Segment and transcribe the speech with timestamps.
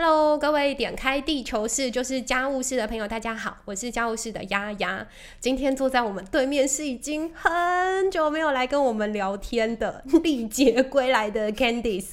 [0.00, 5.04] Hello，各位点开地球室就是家务室的朋友，大家好，我是家务室的丫丫。
[5.40, 12.10] 今天坐在我们对面是已经很久没有来跟我们聊天的 历劫归来的 Candice。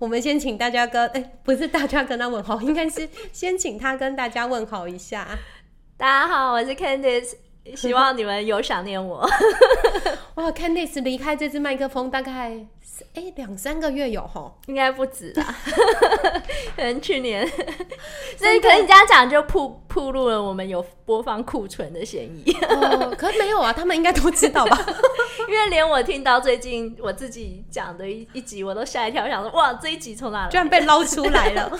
[0.00, 5.28] 我们先请大家跟哎，不是大家跟他问好，应该是先请他跟大家问好一下。
[5.96, 7.34] 大家好，我是 Candice，
[7.76, 9.24] 希望你们有想念我。
[10.34, 12.66] 哇，Candice 离开这支麦克风大概。
[13.14, 15.54] 哎，两三个月有吼，应该不止啦。
[16.76, 17.46] 可能去年，
[18.36, 22.52] 所以可能这样讲就铺铺路了，我们有播放库存的嫌疑。
[22.68, 24.86] 哦， 可没有啊，他们应该都知道吧？
[25.48, 31.70] 因为连我听到最近我自己讲的一一集，我都吓一跳，想说哇，这一集从哪居然被捞出来了？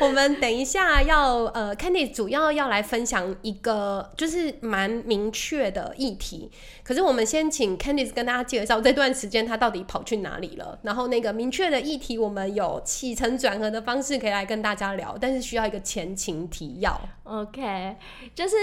[0.00, 6.50] 我们等一下要呃，Candy 主要要来分享一个就是蛮明确的议题。
[6.82, 10.78] 可是我们先请 Candice 跟大家介绍这段时间他到底跑去哪里了。
[10.82, 17.00] 然后那个明确的议题，我们有起承转合的方式可以来跟大家聊，但是需要一个前情提要。
[17.24, 17.96] OK，
[18.34, 18.56] 就是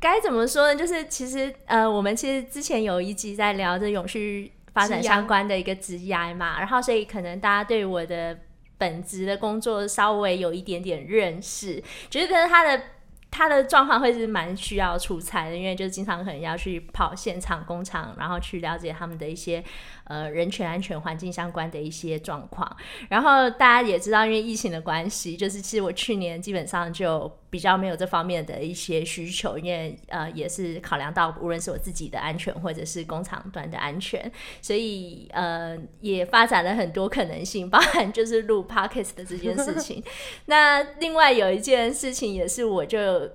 [0.00, 0.78] 该怎么说呢？
[0.78, 8.36] 就是其实呃，我们其实之前有一集在聊这永续发展相关的一个职业嘛，然后所以可能大家对我的
[8.76, 12.82] 本职的工作稍微有一点点认识，觉得他的。
[13.30, 19.62] 他的状况会是蛮需要出差的，因为就是经常可能要去跑现场工厂，然后去了解他们的一些
[20.08, 22.76] 呃人权、安全、环境相关的一些状况。
[23.08, 27.30] 然后大家也知道，因为疫情的关系，就是其实我去年基本上就。
[27.50, 40.04] 比较没有这方面的一些需求，因为呃也是考量到无论是我自己的安全或者是工厂端的安全，所以呃也发展了很多可能性，包含就是录 podcast 的这件事情。
[40.44, 43.30] 那另外有一件事情也是，我就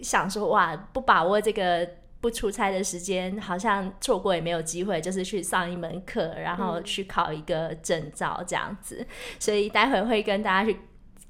[0.00, 1.86] 想说哇，不把握这个
[2.20, 9.06] 不出差的时间，好像错过也没有机会，就是去上一门课，然后去考一个证照这样子。
[9.38, 10.78] 所以待会会跟大家去。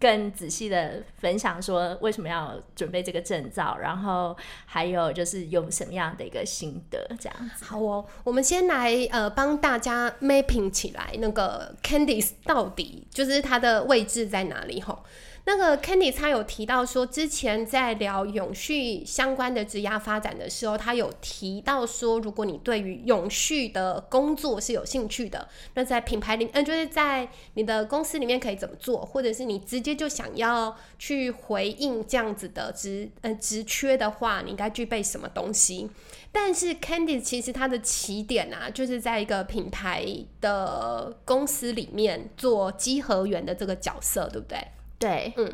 [0.00, 7.64] 更仔细的分享说为什么要准备这个证照，然后还有就是有什么样的一个心得这样子。
[7.64, 15.02] 好哦，我们先来呃帮大家 mapping 起来那个 Candice 到底就是它的位置在哪里吼。
[15.48, 35.88] 那个 Candy 他有提到说，之前在聊永续相关的职涯发展的时候，他有提到说，如果你对于永续的工作是有兴趣的，那在品牌里，嗯，就是在你的公司里面可以怎么做，或者是你直接就想要去回应这样子的职，呃，职缺的话，你应该具备什么东西？
[36.30, 40.04] 但是 Candy 其实它的起点啊，就是在一个品牌
[40.42, 44.58] 的公司里面做稽核员的这个角色，对不对？
[44.98, 45.48] 对，嗯，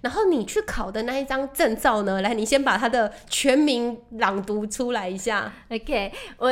[0.00, 2.20] 然后你去考的那一张证照呢？
[2.20, 5.52] 来，你先把它的全名朗读出来一下。
[5.68, 6.48] OK，我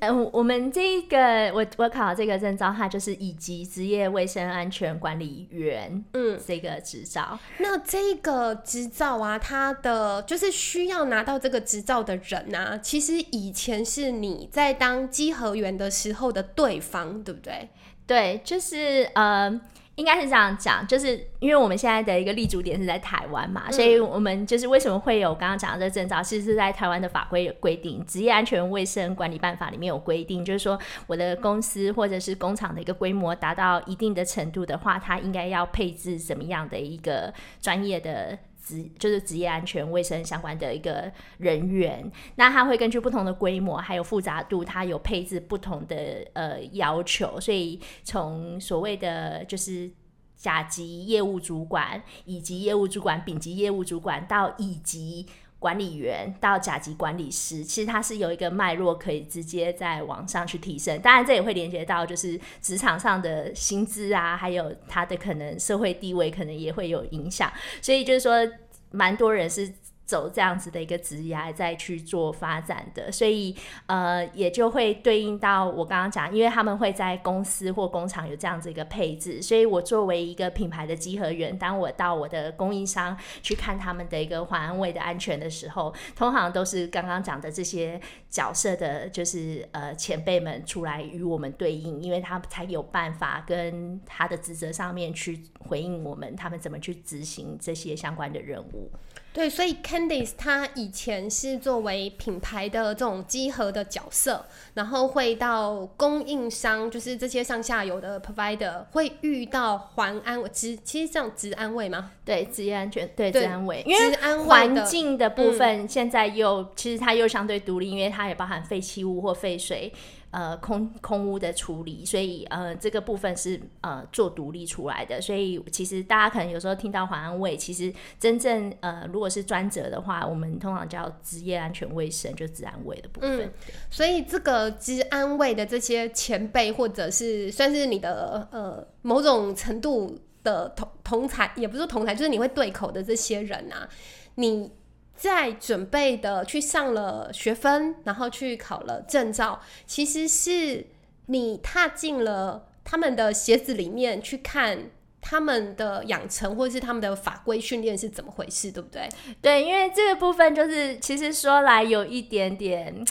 [0.00, 7.38] 呃，我们这个我我考这个证照，它就是以及职业卫生安全管理员，嗯，这个执照。
[7.58, 17.68] 那这个执照啊，它的就是需要拿到这个执照的人啊，其实以前是你在当稽核员的时候的对方，对不对？
[18.04, 19.60] 对，就是呃。
[19.96, 38.38] 应该是这样讲，就是因为我们现在的一个立足点是在台湾嘛，所以我们就是为什么会有刚刚讲的这个证照，其实是在台湾的法规有规定，《职业安全卫生管理办法》里面有规定，就是说我的公司或者是工厂的一个规模达到一定的程度的话，它应该要配置什么样的一个专业的。
[38.64, 49.90] 职就是职业安全卫生相关的一个人员，那他会根据不同的规模还有复杂度，他有配置不同的呃要求，所以从所谓的就是
[50.36, 55.26] 甲级业务主管、乙级业务主管、丙级业务主管到乙级。
[55.64, 61.00] 管理员到甲级管理师，其实它是有一个脉络可以直接在网上去提升。
[61.00, 67.50] 当然，这也会连接到就是职场上的薪资啊，还有他的可能社会地位，可能也会有影响。
[67.80, 68.46] 所以就是说，
[68.90, 69.72] 蛮多人是。
[70.04, 73.56] 走这样子的一个职业再去做发展的，所以
[73.86, 98.90] 呃也就会对应到我刚刚讲，因为他们会在公司或工厂有这样子一个配置，所以我作为一个品牌的集合员，当我到我的供应商去看他们的一个环安卫的安全的时候，通常都是刚刚讲的这些角色的，就是呃前辈们出来与我们对应，因为他才有办法跟他的职责上面去回应我们，他们怎么去执行这些相关的任务。
[99.34, 112.12] 对，所以 Candice 它以前是作为品牌的这种集合的角色，然后会到供应商，就是这些上下游的 provider 会遇到环安职，其实这样职安卫吗？
[112.24, 119.92] 对，职业安全，对，职安卫，因为环境的部分现在又其实它又相对独立，因为它也包含废弃物或废水。
[120.34, 125.20] 呃空空屋的处理，所以呃这个部分是呃做独立出来的。
[125.20, 133.52] 所以其实大家可能有时候听到环安卫，其实真正呃如果是专责的话，我们通常叫职业安全卫生，就治安卫的部分。
[133.88, 143.88] 所以这个治安卫的这些前辈，或者是算是你的呃某种程度的同同才，也不是同才，就是你会对口的这些人啊，
[144.34, 144.72] 你。
[145.16, 150.86] 在准备的去上了学分，然后去考了证照，其实是
[151.26, 154.90] 你踏进了他们的鞋子里面去看
[155.20, 159.08] 他们的养成或者是他们的法规训练是怎么回事，对不对？
[159.40, 163.04] 对，因为这个部分就是其实说来有一点点。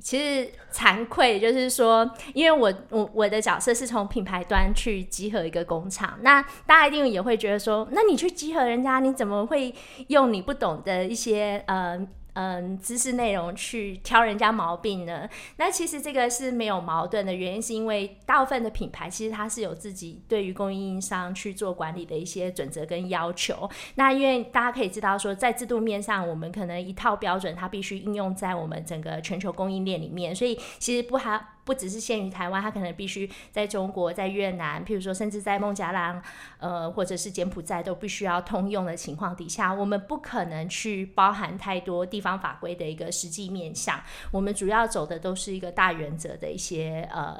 [0.00, 9.74] 其实惭愧，就是说，因为我我我的角色是从品牌端去集合一个工厂，那大家一定也会觉得说，那你去集合人家，你怎么会
[10.08, 12.00] 用你不懂的一些呃？
[12.34, 15.28] 嗯，知识内容去挑人家毛病呢？
[15.56, 23.68] 那其实这个是没有矛盾的原因，是因为大部分的品牌其实它是有自己对于供应商去做管理的一些准则跟要求。
[23.96, 31.44] 那因为大家可以知道说，在制度面上，我们可能一套标准它必须应用在我们整个全球供应链里面，所以其实不含。
[31.70, 36.20] 不只是限于台湾，它可能必须在中国、在越南，譬如说，甚至在孟加拉，
[36.58, 44.00] 呃，或者是柬埔寨，都必须要通用的情况底下，我们不可能去包含太多地方法规的一个实际面向。
[44.32, 47.38] 我们主要走的都是一个大原则的一些呃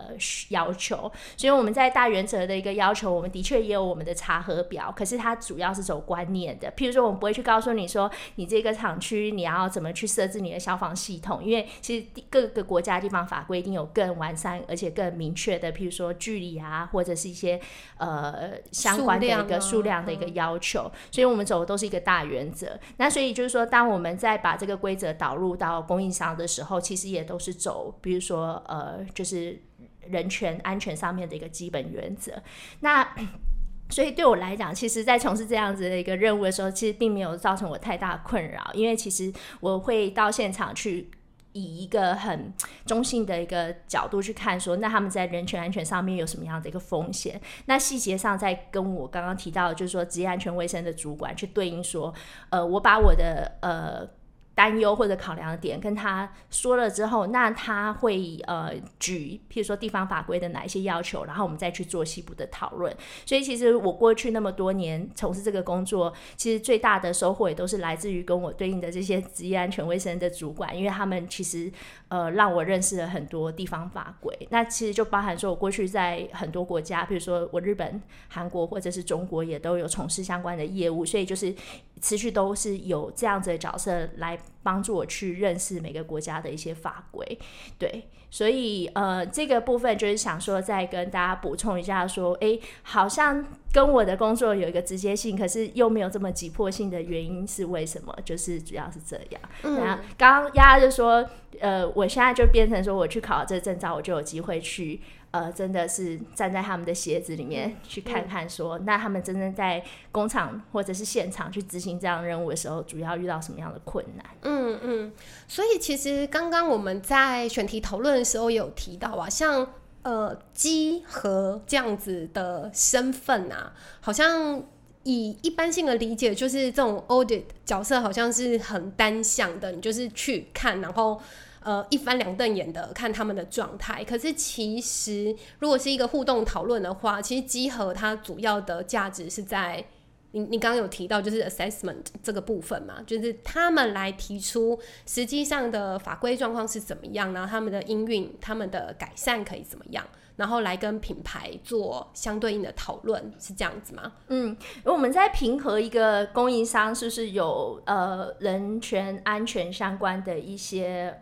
[0.51, 1.11] 要求。
[1.37, 6.73] 所以我们在大原则的一个要求，我们的确也有我们的查核表，可是它主要是走观念的。
[6.77, 14.20] 譬如说，我们不会去告诉你说，你这个厂区你要怎么去设置你的消防系统，因为其实各个国家地方法规一定有更。
[14.21, 17.61] 完善而且更明确的，譬如说距离啊，或者是一些
[17.97, 22.79] 呃相关的一个数量的一个要求，所以我们走的都是一个大原则。
[22.99, 29.61] 那所以就是说，当我们在把这个规则导入到供应商的时候，其实也都是走，比如说呃，就是
[30.07, 32.33] 人权安全上面的一个基本原则。
[32.81, 33.09] 那
[33.91, 41.11] 所以对我来讲，其实，在从事这样子的一个任务的时候，其实并没有造成我太大困扰，因为其实我会到现场去。
[41.53, 42.53] 以一个很
[42.87, 47.41] 中性的一个角度去看，说那他们在人权安全上面有什么样的一个风险？
[47.67, 52.15] 那细节上再跟我刚刚提到，就是说职业安全卫生的主管去对应说，
[52.51, 54.20] 呃，我把我的呃。
[54.61, 62.95] 担忧或者考量的点跟他说了之后，那他会呃举，譬如说地方法规的哪一些要求，然后我们再去做细部的讨论。
[63.25, 71.73] 所以其实我过去那么多年从事这个工作，其实最大的收获也都是来自于跟我对应的这些职业安全卫生的主管，因为他们其实
[72.09, 74.37] 呃让我认识了很多地方法规。
[74.51, 81.55] 那其实就包含说我过去在很多国家，比如说我日本、韩国或者是中国也都有从事相关的业务，所以就是
[82.01, 84.39] 持续都是有这样子的角色来。
[84.63, 87.39] 帮助我去认识每个国家的一些法规，
[87.79, 93.43] 对，所以呃，这个部分就是想说再跟大家补充一下，说，哎，好像
[93.73, 98.15] 跟我的工作有一个直接性，可是又没有这么急迫性的原因是为什么？
[98.23, 99.41] 就是主要是这样。
[99.63, 101.27] 那刚刚丫丫就说，
[101.59, 105.01] 呃，我现在就变成说，我去考这个证照，我就有机会去。
[105.33, 109.81] 呃，真的是站在他们的鞋子里面去看看，说那他们真正在
[110.11, 114.27] 工厂或者是现场去执行这样任务的时候，主要遇到什么样的困难？
[114.43, 115.13] 嗯嗯，
[115.47, 119.73] 所以其实刚刚我们在选题讨论的时候有提到啊，像
[120.03, 124.61] 呃鸡和这样子的身份啊，好像
[125.05, 131.21] 以一般性的理解，就是这种 audit 角色好像是很单向的，你就是去看，然后。
[131.63, 139.85] 呃，一翻两瞪眼的看他们的状态，可是其实如果是一个互动讨论的话，其实集合它主要的价值是在
[140.31, 150.03] 你你刚刚有提到就是 assessment 这个部分嘛，就是他们来提出实际上的法规状况是怎么样，然后他们的营运、他们的改善可以怎么样，
[150.37, 154.13] 然后来跟品牌做相对应的讨论，是这样子吗？
[154.29, 161.21] 嗯，我们在平和一个供应商是不是有呃人权安全相关的一些。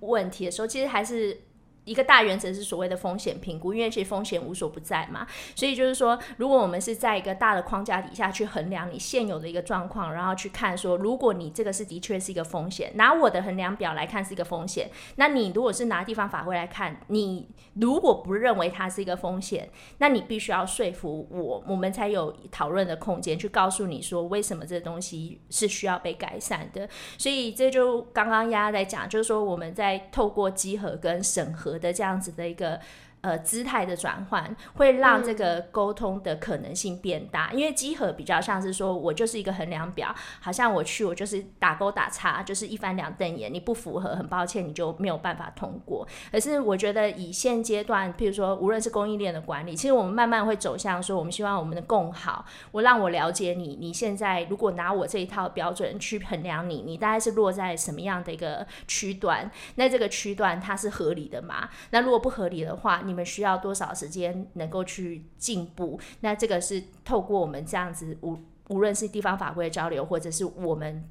[0.00, 1.40] 问题的时候，其实还是。
[1.84, 26.88] 一个大原则是所谓的风险评估，因为其实风险无所不在嘛，所以就是说，如果我们是在一个大的框架底下去衡量你现有的一个状况，然后去看说，如果你这个是的确是一个风险，拿我的衡量表来看是一个风险，那你如果是拿地方法规来看，你如果不认为它是一个风险，那你必须要说服我，我们才有讨论的空间去告诉你说为什么这东西是需要被改善的。
[27.18, 31.73] 所以这就刚刚丫丫在讲，就是说我们在透过稽核跟审核。
[31.78, 32.80] 的这样子的一个
[33.24, 37.50] 呃姿态的转换，会让这个沟通的可能性变大。
[37.54, 46.06] 因为集合比较像是说我就是一个衡量表，好像我去我就是打勾打叉，就是一翻两瞪眼，你不符合，很抱歉你就没有办法通过。
[46.30, 59.50] 可是我觉得以现阶段，譬如说无论是供应链的管理，其实我们慢慢会走向说，我们希望我们的共好，我让我了解你，你现在如果拿我这一套标准去衡量你，你大概是落在什么样的一个区段？
[59.76, 61.70] 那这个区段它是合理的吗？
[61.90, 66.00] 那如果不合理的话，你我们需要多少时间能够去进步？
[66.20, 68.36] 那这个是透过我们这样子无
[68.70, 71.08] 无论是地方法规的交流，或者是我们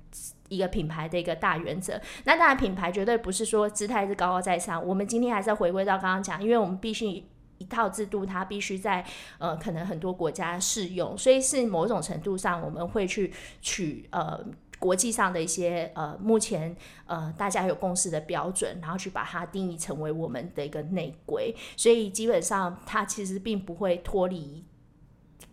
[0.50, 1.94] 一个品牌的一个大原则。
[2.26, 4.86] 那当然，品牌绝对不是说姿态是高高在上。
[4.86, 7.24] 我们今天还是要回归到刚刚讲，因为我们必须。
[7.60, 9.06] 一套制度，它必须在
[9.38, 13.32] 呃，可能很多国家适用，所以是某种程度上，我们会去
[13.62, 14.38] 取呃
[14.84, 16.76] 国际上的一些呃，目前
[17.06, 21.56] 呃大家有共识的标准，然后去把它定义成为我们的一个内规。
[21.78, 24.66] 所以基本上，它其实并不会脱离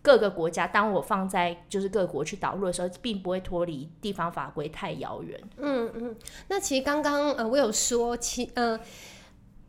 [0.01, 0.67] 各个国家。
[0.67, 5.39] 当我放在就是各国去导入的时候，并不会脱离地方法规太遥远。
[5.55, 6.15] 嗯嗯，
[6.49, 8.77] 那其实刚刚呃，我有说其呃。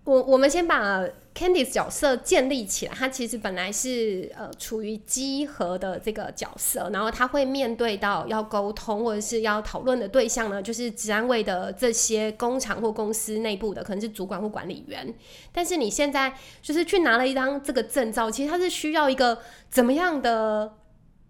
[0.05, 1.01] 我我们先把
[1.33, 15.15] Candice 角色建立起来，他其实本来是呃处于稽核的这个角色，然后他会面对到要沟通或者是要讨论的对象呢，就是治安卫的这些工厂或公司内部的，可能是主管或管理员。
[15.53, 19.39] 但是你现在就是去拿了一张这个证照，其实它是需要一个
[19.71, 20.75] 怎么样的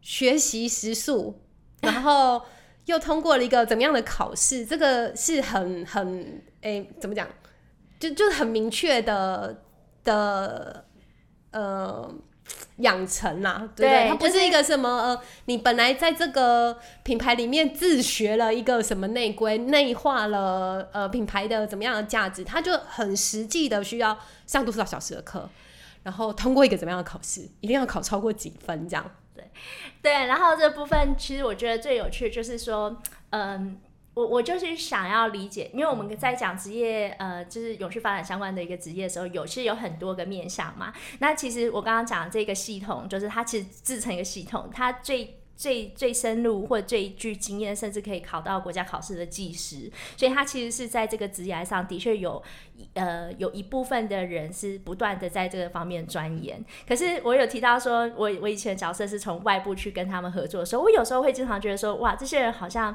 [0.00, 1.38] 学习时速，
[1.82, 2.40] 然后
[2.86, 7.28] 又通过了一个怎么样的考试，这个是很很诶怎么讲？
[8.02, 9.62] 就就是很明确的
[10.02, 10.84] 的
[11.52, 12.12] 呃
[12.78, 24.18] 养成啦，对，它不是一个什么呃，你本来在这个品牌里面自学了一个什么内规，内化了呃品牌的怎么样的价值，它就很实际的需要
[24.48, 25.48] 上多少小时的课，
[26.02, 29.48] 然后通过一个怎么样的考试，一定要考超过几分这样，对
[30.02, 33.78] 对，然后这部分其实我觉得最有趣就是说，嗯。
[34.14, 40.92] 我我就是想要理解，因为我们在讲职业，呃，就是永续发展相关的一个职业的时候，有是有很多个面向嘛。
[41.20, 49.90] 那其实我刚刚讲这个系统，就是它其实制成一个系统，它最最最深入或者最具经验，甚至可以考到国家考试的技师。
[50.14, 52.42] 所以它其实是在这个职业上的确有，
[52.92, 56.62] 呃，有一部分的人是不断的在这个方面钻研。
[56.86, 62.94] 可是我有提到说，我我以前角色是从外部去跟他们合作的时候，我有时候会经常觉得说，哇，这些人好像。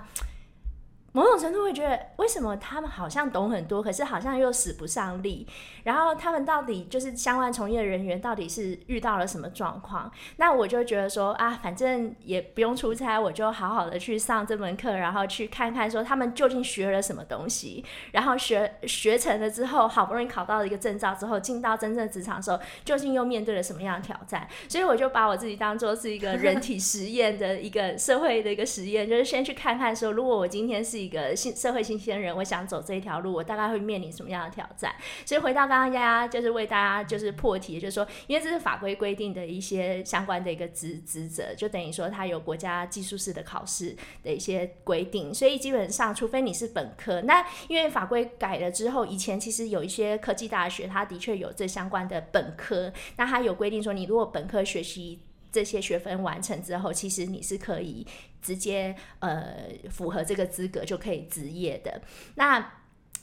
[1.18, 5.48] 某种程度会觉得，为什么他们好像懂很多，可是好像又使不上力？
[5.84, 10.12] 然后他们到底就是相关从业人员，到底是遇到了什么状况？
[10.36, 17.84] 那我就觉得说啊，反正也不用出差，我就好好的去上这门课，然后去看看说他们究竟学了什么东西。
[18.12, 24.48] 然后学学成了之后，好不容易考到了一个证照之后，进到真正职场的时候，究竟又面对了什么样的挑战？
[24.70, 31.07] 所以我就把我自己当做是一个人体实验的一个社会的一个实验，就是先去看看说，如果我今天是。
[31.08, 34.94] 一个新社会新鲜人，我想走这一条路，我大概会面临什么样的挑战？
[35.26, 55.27] 所以回到刚刚丫丫就是为大家就是破题，就是说，因为这是法规规定的一些相关的一个职职责，就等于说它有国家技术式的考试的一些规定，所以基本上，除非你是本科，那因为法规改了之后，以前其实有一些科技大学，它的确有这相关的本科，那它有规定说，你如果本科学习。
[55.52, 58.06] 这些学分完成之后，其实你是可以
[58.42, 59.56] 直接呃
[59.90, 62.02] 符合这个资格就可以执业的。
[62.36, 62.74] 那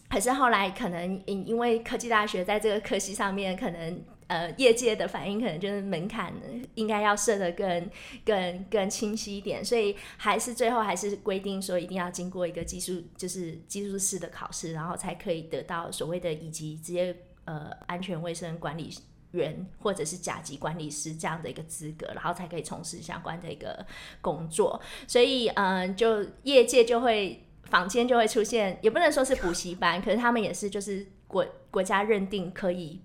[0.08, 6.32] 可是后来可能因因为科技大学在这个科系上面，可能呃业界的反应可能就是门槛
[6.74, 7.90] 应该要设的更
[8.24, 17.16] 更更清晰一点，所以还是最后还是规定说一定要经过一个技术就是技术式的考试，然后才可以得到所谓的以及直接
[17.46, 18.94] 呃安全卫生管理。
[19.34, 23.84] 员或者是甲级管理师这样的一个资格，然后才可以从事相关的一个
[24.20, 24.80] 工作。
[25.06, 33.00] 所以，嗯，就业界就会坊间就会出现，也不能说是补习班，可是他们也是就是国国家认定可以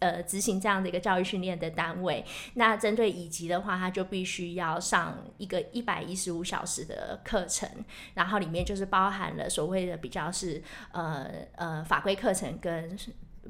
[0.00, 2.24] 呃执行这样的一个教育训练的单位。
[2.54, 7.68] 那针对乙级的话，他就必须要上一个一百一十五小时的课程，
[8.14, 10.62] 然后里面就是包含了所谓的比较是
[10.92, 12.98] 呃呃法规课程跟。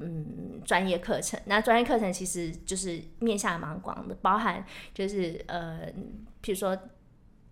[0.01, 5.81] 嗯，专业课程，那专业课程其实就是面向蛮广的，包含就是呃，
[6.41, 6.77] 比如说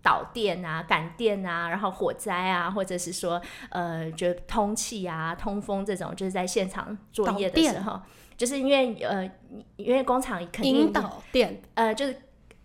[0.02, 3.40] 导电啊、感电啊，然后火灾啊，或者是说
[3.70, 8.00] 呃，就通气啊、通风这种，就是在现场作业的时候，
[8.36, 9.30] 就是因为呃，
[9.76, 12.16] 因为工厂肯定引导电，呃，就是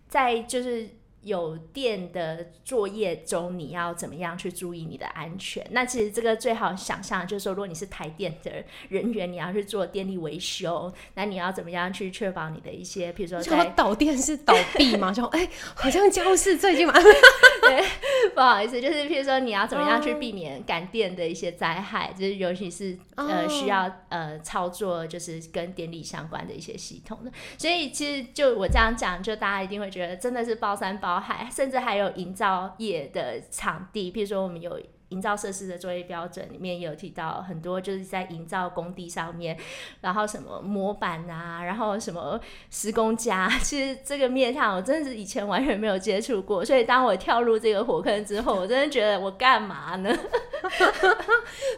[0.08, 0.88] 在就是。
[1.26, 5.66] 有电的作业中，你要怎么样去注意你的安全？
[5.72, 15.12] 那其实这个最好想象就是说，如果你是台电的人员，你要去做电力维修，那你要怎么样去确保你的一些，比如说在导电是倒闭吗？
[15.12, 17.84] 就哎，好像教室最近嘛，对，
[18.32, 27.32] 不好意思，就是譬如说你要怎么样去避免感电的一些灾害，就是尤其是呃需要呃操作就是跟电力相关的一些系统的。
[27.58, 31.15] 所以其实就我这样讲，就大家一定会觉得真的是包山包。
[31.20, 34.80] 海，甚至还有营造业的场地，譬如说我们有
[35.16, 39.56] 营造设施的作业标准，里面也有提到很多，就是在营造工地上面，
[40.02, 42.38] 然后什么模板啊，然后什么
[42.70, 50.14] 施工家， 其实这个面向我真的是以前完全没有接触过，所以当我跳入这个火坑之后，我真的觉得我干嘛呢？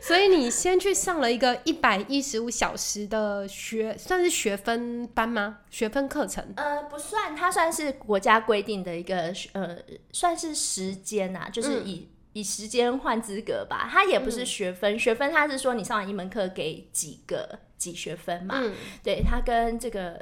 [0.03, 5.59] 所以你先去上了一个一百一十五小时的学，算是学分班吗？
[5.71, 6.45] 学分课程？
[6.57, 9.77] 呃，不算，它算是国家规定的一个呃，
[10.11, 13.89] 算是时间呐，就是以以时间换资格吧。
[13.91, 18.57] 它也不是学分，学分它是说你上完一门课给几个几学分嘛。
[18.59, 20.21] 嗯，对，它跟这个。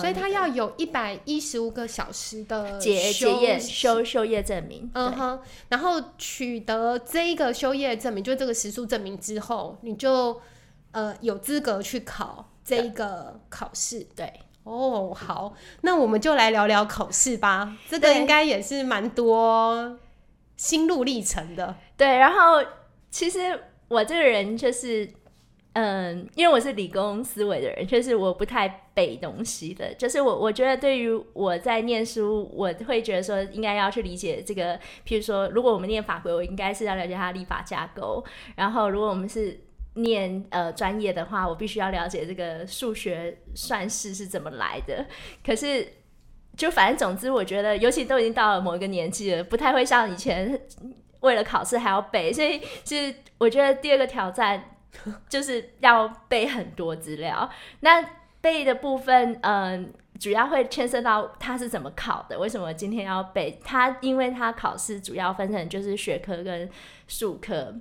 [0.00, 10.40] 所以他要有一百一十五个小时的结结业休休业证明，嗯哼，然后取得这一个休业证明，就这个时数证明之后，你就
[10.92, 14.04] 呃有资格去考这一个考试。
[14.16, 14.32] 对，
[14.64, 17.76] 哦，好，那我们就来聊聊考试吧。
[17.88, 19.98] 这个应该也是蛮多
[20.56, 21.76] 心路历程的。
[21.96, 22.62] 对，然后
[23.10, 25.08] 其实我这个人就是。
[25.76, 29.92] 嗯，因为我是理工思维的人，就是我不太背东西的。
[29.94, 34.78] 就是我，我觉得对于我在念书，我会觉得说应该要去理解这个。
[35.04, 38.24] 譬如说，如果我们念法规，我应该是要了解它立法架构。
[38.54, 39.58] 然后，如果我们是
[39.94, 45.04] 念呃专业的话，我必须要了解这个数学算式是怎么来的。
[45.44, 45.88] 可是，
[46.56, 50.60] 就反正总之，我觉得，尤其都已经到了某一个年纪了，不太会像以前
[51.20, 52.32] 为了考试还要背。
[52.32, 54.70] 所以，是我觉得第二个挑战。
[55.28, 58.00] 就是要背很多资料，那
[58.40, 63.96] 背的部分，嗯，主要会牵涉到他是怎么考的，为什么今天要背他？
[64.00, 66.70] 因为他考试主要分成就是学科跟
[67.08, 67.74] 术科。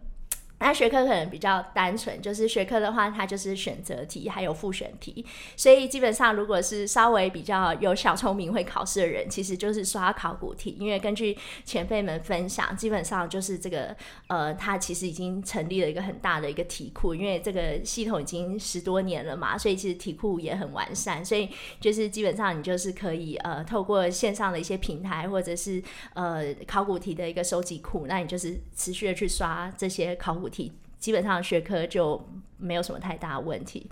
[0.65, 5.25] 那学科可能比较单纯，就是学科的话，它就是选择题还有复选题，
[5.58, 13.93] 所以基本上如果是稍微比较有小聪明会考试的人，其实就是刷考古题，因为根据前辈们分享，基本上就是这个
[14.27, 21.49] 呃，它其实已经成立了一个很大的一个题库，因为这个系统已经十多年了嘛，所以其实题库也很完善，所以
[21.82, 30.53] 就是基本上你就是可以呃，透过线上的一些平台或者是呃考古题的一个收集库，那你就是持续的去刷这些考古。
[30.54, 33.89] 题基本上学科就没有什么太大问题。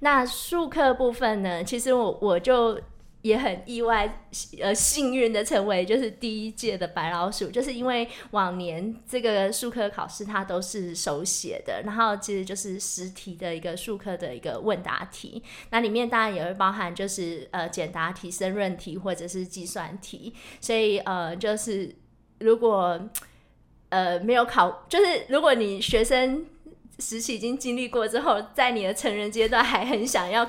[0.00, 1.64] 那数课部分呢？
[1.64, 2.80] 其实我我就
[3.22, 4.26] 也很意外，
[4.60, 21.94] 呃，幸运的成为就是第一届的白老鼠，就是因为往年这个数科考试它都是手写的，然后其实就是实体的一个数科的一个问答题，那里面当然也会包含就是呃简答题、申论题或者是计算题，所以呃就是
[22.38, 22.98] 如果。
[23.88, 26.44] 呃，没有考，就是如果你学生
[26.98, 30.48] 时期已经经历过之后，在你的成人阶段还很想要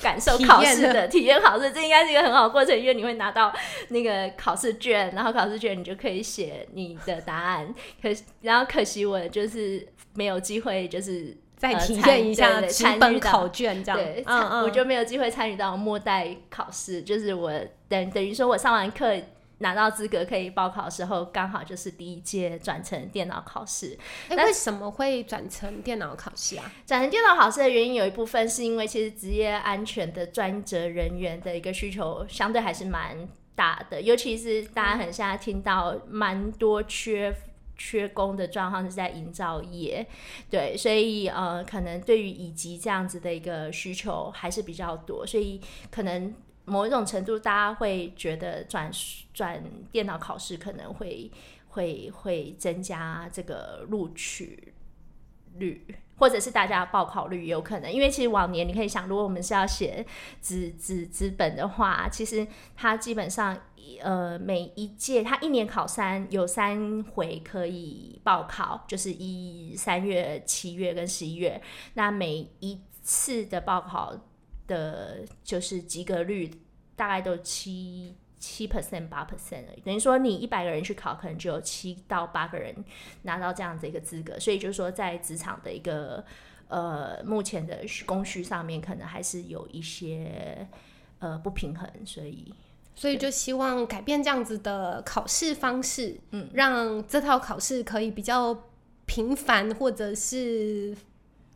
[0.00, 3.52] 感受考试的 体验考试，这应该是一个很好的过程，因为你会拿到
[3.88, 7.74] 那个考试卷，然后考试卷你就可以写你的答案。
[8.00, 8.08] 可
[8.40, 17.52] 然后可惜我就是没有机会，就是再体验一下参与考卷这样，对，嗯嗯，我就没有机会参与到末代考试，就是我
[17.88, 19.14] 等等于说我上完课。
[19.58, 23.98] 拿到资格可以报考的时候，刚好就是第一届转成电脑考试。
[24.28, 26.72] 哎，为什么会转成电脑考试啊？
[26.86, 37.34] 转成电脑考试的原因有一部分是因为其实职业安全的专责人员的一个需求相对还是蛮大的，尤其是大家很现在听到蛮多缺
[37.76, 40.06] 缺工的状况是在营造业，
[40.48, 46.32] 对，所以呃，可能对于以及这样子的一个需求还是比较多，所以可能。
[46.68, 48.90] 某一种程度，大家会觉得转
[49.32, 51.30] 转电脑考试可能会
[51.68, 54.74] 会会增加这个录取
[55.56, 55.84] 率，
[56.16, 57.90] 或者是大家报考率有可能。
[57.90, 60.04] 因为其实往年你可以想，如果我们是要写
[60.40, 63.58] 资资资本的话，其实它基本上
[64.02, 71.60] 呃每一届它一年考三有三回可以报考，就是一三月、七月跟十一月。
[71.94, 74.14] 那每一次的报考。
[74.68, 76.48] 的就是及格率
[76.94, 82.72] 大概都七七 percent 八 percent 而已，等于说你一百个人去考，可能就有七到八个人
[83.22, 86.24] 拿到这样子一个资格，所以就是说在职场的一个
[86.68, 90.68] 呃目前的供需上面，可能还是有一些
[91.18, 92.54] 呃不平衡，所以。
[92.94, 98.64] 所以就希望改变这样子的考试方式，嗯，让这套考试可以比较
[99.06, 100.96] 频繁或者是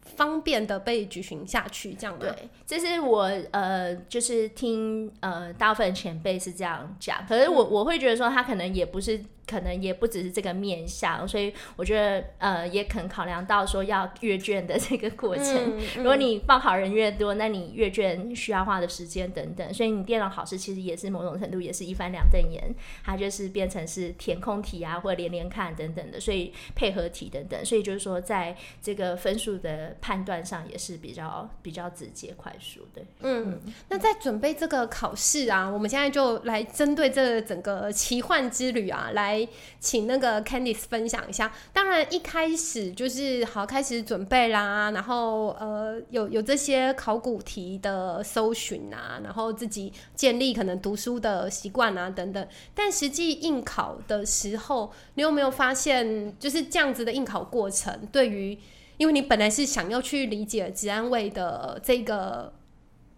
[0.03, 2.33] 方便的被举行下去，这样对。
[2.67, 9.21] 这是我呃，就是听呃，大部分前辈是这样讲，可是我我会觉得说，他可能也不是。
[9.46, 15.78] 可能也不只是这个面向，所以我觉得呃，也可能考量到说要阅卷的这个过程。
[15.96, 22.62] 如果你报考人越多，那你阅卷需要花的时间等等，所以你电脑考试其实也是某种程度也是一翻两瞪眼，
[23.05, 33.02] 它就是变成是填空题啊，或者连连看等等的，所以配合题等等，所以就是说在这个分数的判断上也是比较比较直接快速的。
[33.20, 39.32] 嗯，那在准备这个考试啊，我们现在就来针对这整个奇幻之旅啊来。
[39.33, 39.49] 来，
[39.81, 41.53] 请那个 Candice 分享一下。
[41.73, 52.47] 当然，一开始就是好开始准备啦，然后呃，有有这些考古题的搜寻啊，然后自己建立可能读书的习惯啊等等。
[52.75, 58.59] 但实际应考的时候，你有没有发现，就是这样子的应考过程，对于
[58.99, 62.53] 因为你本来是想要去理解治安卫的这个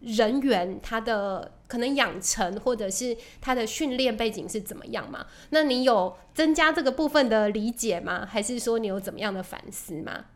[0.05, 1.53] 人员，他的。
[1.67, 5.27] 可能养成或者是他的训练背景是怎么样嘛？
[5.51, 8.29] 那你有增加这个部分的理解吗？
[8.31, 10.27] 还是说你有怎么样的反思吗？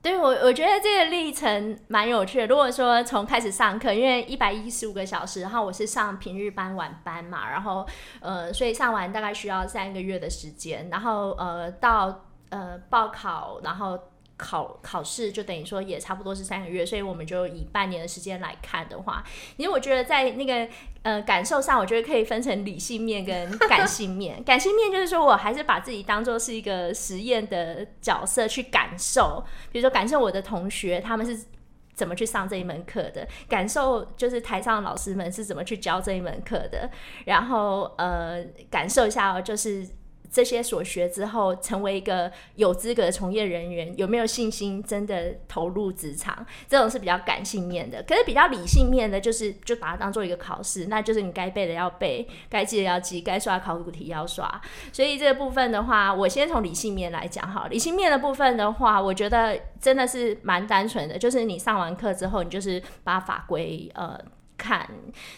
[0.00, 2.46] 对我，我觉得这个历程蛮有趣的。
[2.46, 7.84] 如果说从开始上课，因为一百一十五个小时，然后我是上平日班晚班嘛，然后
[8.20, 13.98] 呃，所以上完大概需要三个月的时间，然后呃，到呃报考，然后。
[14.36, 19.22] 考考试就等于说也差不多是三个月，所以我们就以半年的时间来看的话，
[19.56, 20.68] 因为我觉得在那个
[21.02, 24.42] 呃感受上，我觉得可以分成理性面跟感性面。
[24.44, 31.44] 感性面就是说我还是把自己当做是一个实验的角色去感受，比如说感受我的同学他们是
[31.94, 36.90] 怎么去上这一门课的，感受就是台上的老师们是怎么去教这一门课的，
[37.26, 39.88] 然后呃感受一下哦就是。
[40.34, 46.44] 这些所学之后，成为一个有资格的从业人员，有没有信心真的投入职场？
[46.66, 48.02] 这种是比较感性面的。
[48.02, 54.60] 可是比较理性面的，就是就把它当做一个考试，那就是你该背的要背，该记的要记，该刷考古题要刷。
[54.92, 57.68] 所以这个部分的话，我先从理性面来讲哈。
[57.70, 64.18] 理性面的部分的话，我觉得真的是蛮单纯的，就是你上完课之后，你就是把法规呃。
[64.56, 64.88] 看，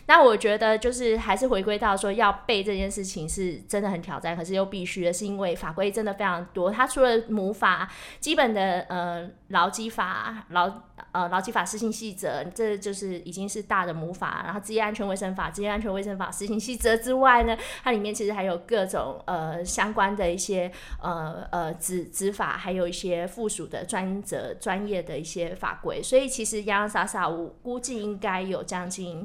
[0.07, 6.71] 那我觉得就是还是回归到说要背这件事情是真的很挑战，可是又必须的，是因为法规真的非常多。
[6.71, 10.71] 它除了母法基本的呃劳基法、劳
[11.13, 14.43] 呃劳基法施行细则，这就是已经是大的母法。
[14.45, 20.71] 然后职业安全卫生法、职业安全卫生法施行细则之外呢，它里面其实还有各种呃相关的一些
[21.03, 26.03] 呃呃执执法，还有一些附属的专责专业的一些法规。
[26.03, 29.16] 所以其实洋洋洒洒，我估计应该有将近。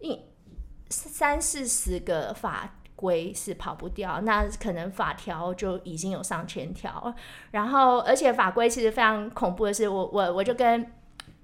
[0.00, 0.20] 一
[0.88, 7.14] 三四十个法规是跑不掉，那可能法条就已经有上千条。
[7.50, 10.80] 然后，而且法规其实非常恐怖的是，我我我就跟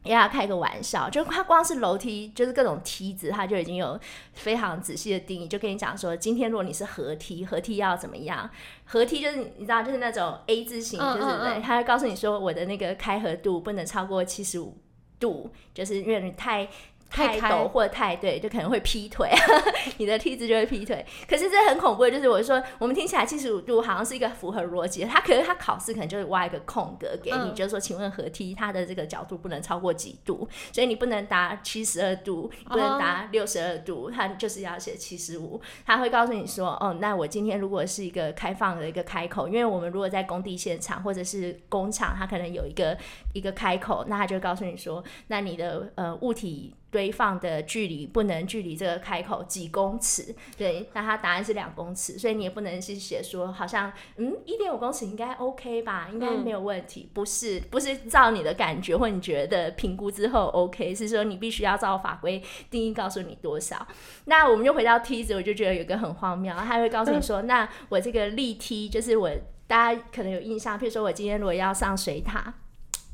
[0.05, 3.98] 丫丫开个玩笑，就它光是楼梯，就是各种梯子，它就已经有
[4.33, 8.48] 非常仔细的定义，就跟你讲说，今天如果你是合梯，合梯要怎么样？
[8.85, 14.78] 合梯就是你知道，就是那种 A 字形，就是对，他会告诉你说，我的那个开合度不能超过七十五
[15.18, 16.68] 度，就是因为你太。
[17.12, 19.31] 太陡或者太对，就可能会劈腿，
[19.98, 21.05] 你的梯子就会劈腿。
[21.29, 35.61] 可是这很恐怖的，就是我说我们听起来七十五度好像是一个符合逻辑，他可是他考试可能就是挖一个空格给你，就是说，请问合梯它的这个角度不能超过几度，所以你不能答七十二度，不能答六十二度，他就是要写七十五。
[35.85, 42.96] 他会告诉你说，哦，那我今天如果是一个开放的一个开口，因为我们如果在工地现场或者是工厂，它可能有一个
[43.35, 46.75] 一个开口，那他就告诉你说，那你的呃物体。
[46.92, 63.87] 堆放的距离不能距离这个开口几公尺，对，那它答案是两公尺，所以你也不能去写说好像嗯一点五公尺应该 OK 吧，应该没有问题，不是不是照你的感觉或你觉得评估之后 OK，是说你必须要照法规定义告诉你多少。
[64.26, 69.31] 那我们就回到梯子，我就觉得有个很荒谬，他会告诉你说，那我这个立梯就是我
[69.66, 72.52] 大家可能有印象，譬如说我今天如果要上水塔。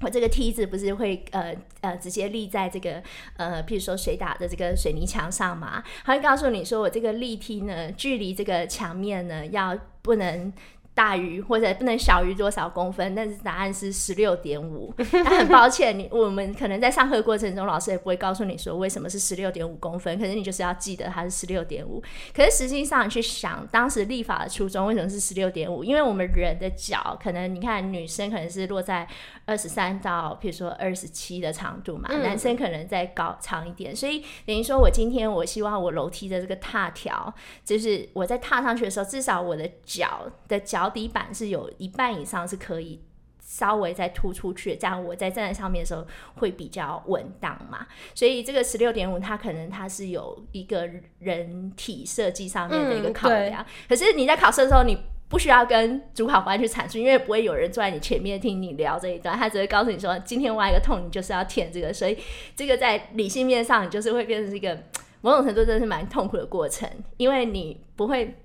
[0.01, 3.03] 我这个梯子不是会呃呃直接立在这个
[3.37, 5.83] 呃，譬如说水打的这个水泥墙上嘛？
[6.05, 10.53] 他会告诉你说，我这个立梯呢，距离这个墙面呢要不能
[10.99, 14.93] 大于或者不能小于多少公分，但是答案是十六点五。
[15.23, 22.03] 那很抱歉，你我们可能在上课过程中，老师也不会告诉你说为什么是十六点五公分，可是你就是要记得它是十六点五。
[22.35, 25.85] 可是实际上你去想，当时立法的初衷为什么是十六点五？
[25.85, 29.07] 因为我们人的脚可能你看女生可能是落在
[29.45, 37.33] 二十三到比如说二十七的长度嘛，男生可能再高长一点，所以等于说我今天我希望我楼梯的这个踏条，
[37.65, 40.88] 就是我在踏上去的时候，至少我的脚的脚。
[40.91, 43.01] 底板是有一半以上是可以
[43.41, 47.87] 稍微再突出去，这样我在站在上面的时候会比较稳当嘛。
[48.15, 50.87] 所以这个十六点五，它可能它是有一个
[51.19, 53.65] 人体设计上面的一个考量。
[53.89, 54.99] 可是你在考试的时候，你
[55.31, 61.91] 不需要跟主考官去阐述，因为不会有人坐在你前面听你聊这一段，他只会告诉你说，今天挖一个痛，你就是要填这个。
[61.91, 62.19] 所以
[62.55, 64.79] 这个在理性面上，你就是会变成一个
[65.23, 68.37] 某种程度真的是蛮痛苦的过程，因为你不会。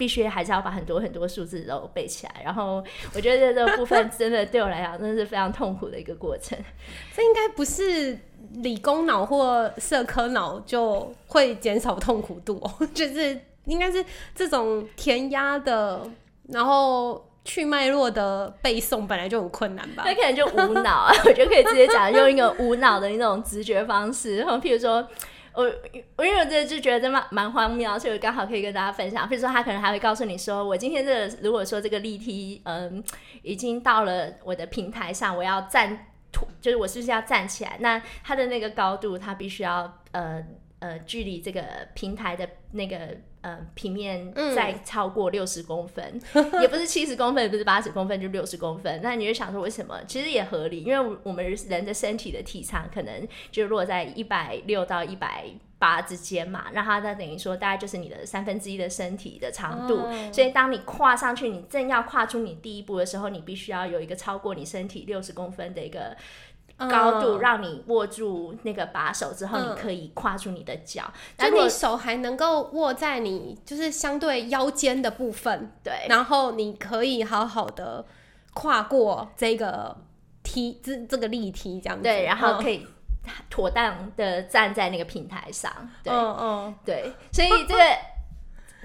[0.00, 2.82] 必须还是要把很多很多数字都背起来，然后
[3.14, 6.58] 我觉得这个部分真的对我来讲真的是非常痛苦的一个过程。
[7.14, 8.18] 这应该不是
[8.54, 12.58] 理工脑或社科脑就会减少痛苦度，
[12.94, 14.02] 就是应该是
[14.34, 16.00] 这种填鸭的，
[16.48, 20.04] 然后去脉络的背诵本来就很困难吧？
[20.06, 25.06] 那可能就无脑啊，我觉得可以直接讲用一个无脑的那种直觉方式，然后譬如说。
[25.60, 25.72] 我
[26.16, 29.28] 我因为这就觉得蛮蛮荒谬，所以我刚好可以跟大家分享。
[29.28, 33.02] 比如说，他可能还会告诉你说，我今天这如果说这个例题，嗯，
[33.42, 36.06] 已经到了我的平台上，我要站，
[36.60, 37.76] 就是我是不是要站起来？
[37.80, 40.44] 那它的那个高度，它必须要呃
[40.78, 41.62] 呃距离这个
[41.94, 43.16] 平台的那个。
[43.42, 46.20] 呃，平面再超过六十公分，
[46.60, 49.00] 也不是七十公分，也不是八十公分，就六十公分。
[49.02, 49.98] 那你就想说，为什么？
[50.06, 55.46] 其实也合理，因为我们人的身体的体长可能就落在一百六到一百
[55.78, 56.66] 八之间嘛。
[56.74, 60.06] 那它那等于说，大概就是你的三分之一的身体的长度。
[60.30, 66.14] 所以，当你跨上去，你正要跨出你第一步的时候，你必须要有一个超过你身体六十公分的一个。
[66.88, 78.04] 高度让你握住那个把手之后，你可以跨出你的脚，就你手还能够握在你就是相对腰间的部分，对，然后你可以好好的
[78.54, 79.96] 跨过这个
[80.42, 82.86] 梯，这这个立梯这样子，对，然后可以
[83.48, 85.70] 妥当的站在那个平台上，
[86.02, 87.84] 对，嗯嗯，对，所以这个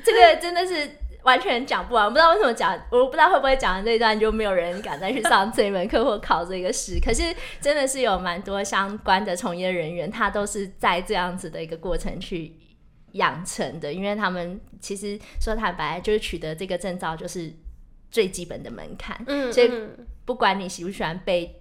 [0.03, 0.99] 这个真的是。
[1.25, 6.99] 完全讲不完，不知道为什么讲，我不知道会不会讲完这一段就没有人敢再去上这一门课或考这个试。
[6.99, 7.23] 可是
[7.59, 12.53] 真的是有蛮多相关的从业人员，他都是在这样子的一个过程去
[13.13, 17.51] 养成的，因为他们其实说坦白，就是取得这个证照就是
[18.11, 19.19] 最基本的门槛。
[19.25, 19.71] 嗯，所以
[20.25, 21.59] 不管你喜不喜欢被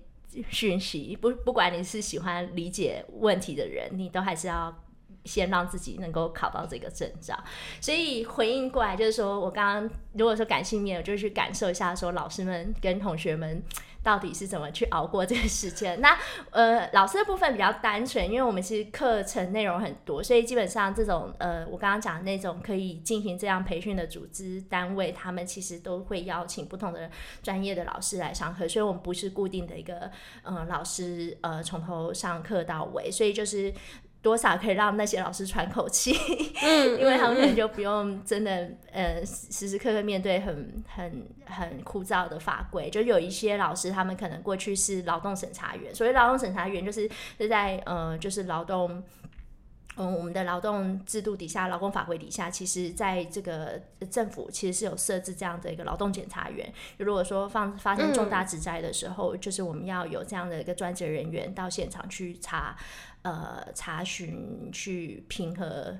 [0.50, 4.83] 讯息，不不管你是喜欢理解问题的人，你都还是要。
[5.24, 7.38] 先让自己能够考到这个证照，
[7.80, 13.62] 所以回应过来就是说，我刚刚如果说感性面，我就去感受一下，说老师们跟同学们
[14.02, 15.98] 到底是怎么去熬过这个时间。
[16.02, 16.14] 那
[16.52, 27.10] 呃，老师的部分比较单纯，因为我们其实课程内容很多，所以基本上这种呃，我刚刚讲的那种可以进行这样培训的组织单位，他们其实都会邀请不同的
[27.42, 30.10] 专业的老师来上课，所以我们不是固定的一个
[30.42, 33.72] 呃老师呃从头上课到尾，所以就是。
[34.24, 36.16] 多少可以让那些老师喘口气，
[36.62, 42.88] 嗯， 因为他们可能就不用真的呃时时刻刻面对很很很枯燥的法规。
[42.88, 47.06] 就有一些老师，他们可能过去是劳动审查员，所谓劳动审查员就是
[47.38, 49.02] 是在呃就是劳动
[49.98, 53.78] 嗯我们的劳动制度底下，劳工法规底下，其实在这个
[54.10, 56.72] 政府其实是有设置这样的一个劳动检查员。
[56.96, 62.74] 如果说放发生重大职灾的时候，就是我们要有这样的一个专职人员到现场去查。
[63.24, 65.98] 呃，查询去平和，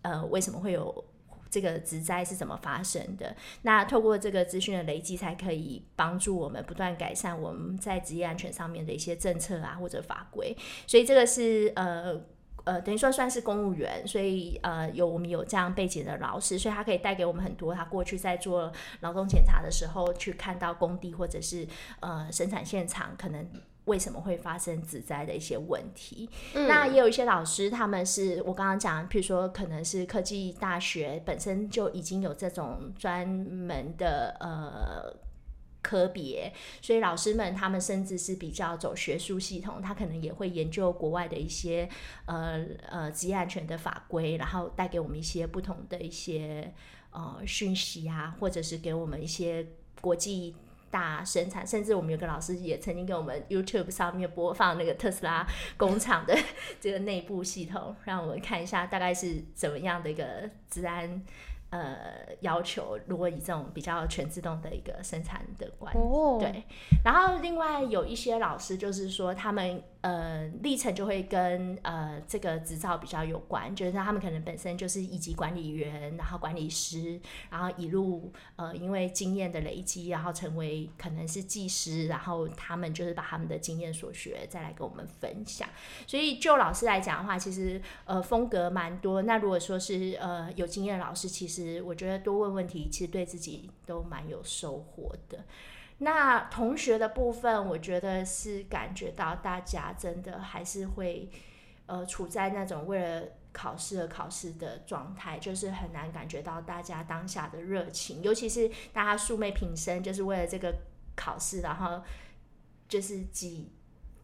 [0.00, 1.04] 呃，为什么会有
[1.50, 3.36] 这个职灾是怎么发生的？
[3.62, 10.56] 那透过这个资讯的累积，才可以帮助我们不断改善我们在职业安全上面的一些政策啊或者法规。
[10.86, 12.18] 所以这个是呃
[12.64, 21.68] 呃，等于说算是公务员，所以呃有我们有这样背景的老师，所以他可以带给我们很多他过去在做劳动检查的时候去看到工地或者是
[22.00, 23.46] 呃生产现场可能。
[23.86, 26.28] 为什么会发生自灾的一些问题？
[26.54, 35.14] 那也有一些老师，他们是我刚刚讲，譬如说可能是科技大学本身就已经有这种专门的呃
[35.82, 41.86] 科别，所以老师们他们甚至是比较走学术系统，他可能也会研究国外的一些
[42.24, 46.72] 呃呃职业安全的法规，然后带给我们一些不同的一些
[47.10, 49.66] 呃讯息啊，或者是给我们一些
[50.00, 50.56] 国际。
[50.94, 55.44] 大生产，甚至我们有个老师也曾经给我们 YouTube 上面播放那个特斯拉
[55.76, 56.38] 工厂的
[56.80, 61.20] 这个内部系统，让我们看一下大概是怎么样的一个治安
[61.70, 61.96] 呃
[62.42, 62.96] 要求。
[63.08, 66.62] 如果以这种比较全自动的一个生产的观，哦，对。
[67.04, 85.66] 然后另外有一些老师就是说，他们呃历程就会跟呃这个执照比较有关，就是他们可能本身就是一级管理员，然后管理师，然后一路呃因为经验的累积，然后成为可能是技师，然后他们就是把他们的经验所学再来跟我们分享。
[86.06, 89.22] 所以就老师来讲的话，其实呃风格蛮多。
[89.22, 95.42] 那如果说是呃有经验的老师，其实我觉得多问问题，其实对自己都蛮有收获的。
[95.98, 101.30] 那同学的部分，我觉得是感觉到大家真的还是会
[101.86, 110.74] 呃处在那种为了考试而考试的状态，就是很难感觉到大家当下的热情，尤其是大家素昧平生，就是为了这个
[111.14, 112.02] 考试，然后
[112.88, 113.72] 就是挤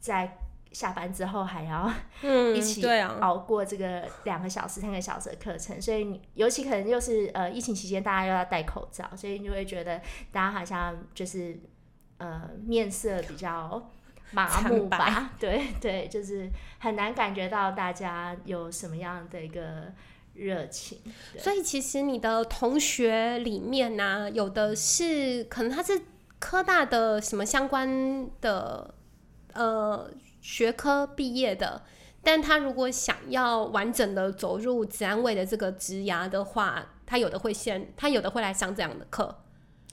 [0.01, 0.39] 在。
[0.73, 2.87] 下班之后还要嗯， 一起
[3.21, 9.99] 熬过这个两个小时、三个小时的课程，所以你尤其可能又是呃疫情期间，大家又要戴口罩，所以你就会觉得
[10.31, 11.59] 大家好像就是
[12.19, 13.91] 呃面色比较
[14.31, 15.33] 麻木吧？
[15.41, 19.93] 对对，就是很难感觉到大家有什么样的一个
[20.35, 21.01] 热情。
[21.37, 26.01] 所以其实你的同学里面呢、有的是可能他是
[26.39, 28.95] 科大的什么相关的
[29.53, 30.09] 呃
[30.41, 31.83] 学科毕业的，
[32.23, 39.43] 但他如果想要完整的走入治安卫的这个职涯的话，他有的会先，他有的会来上这样的课。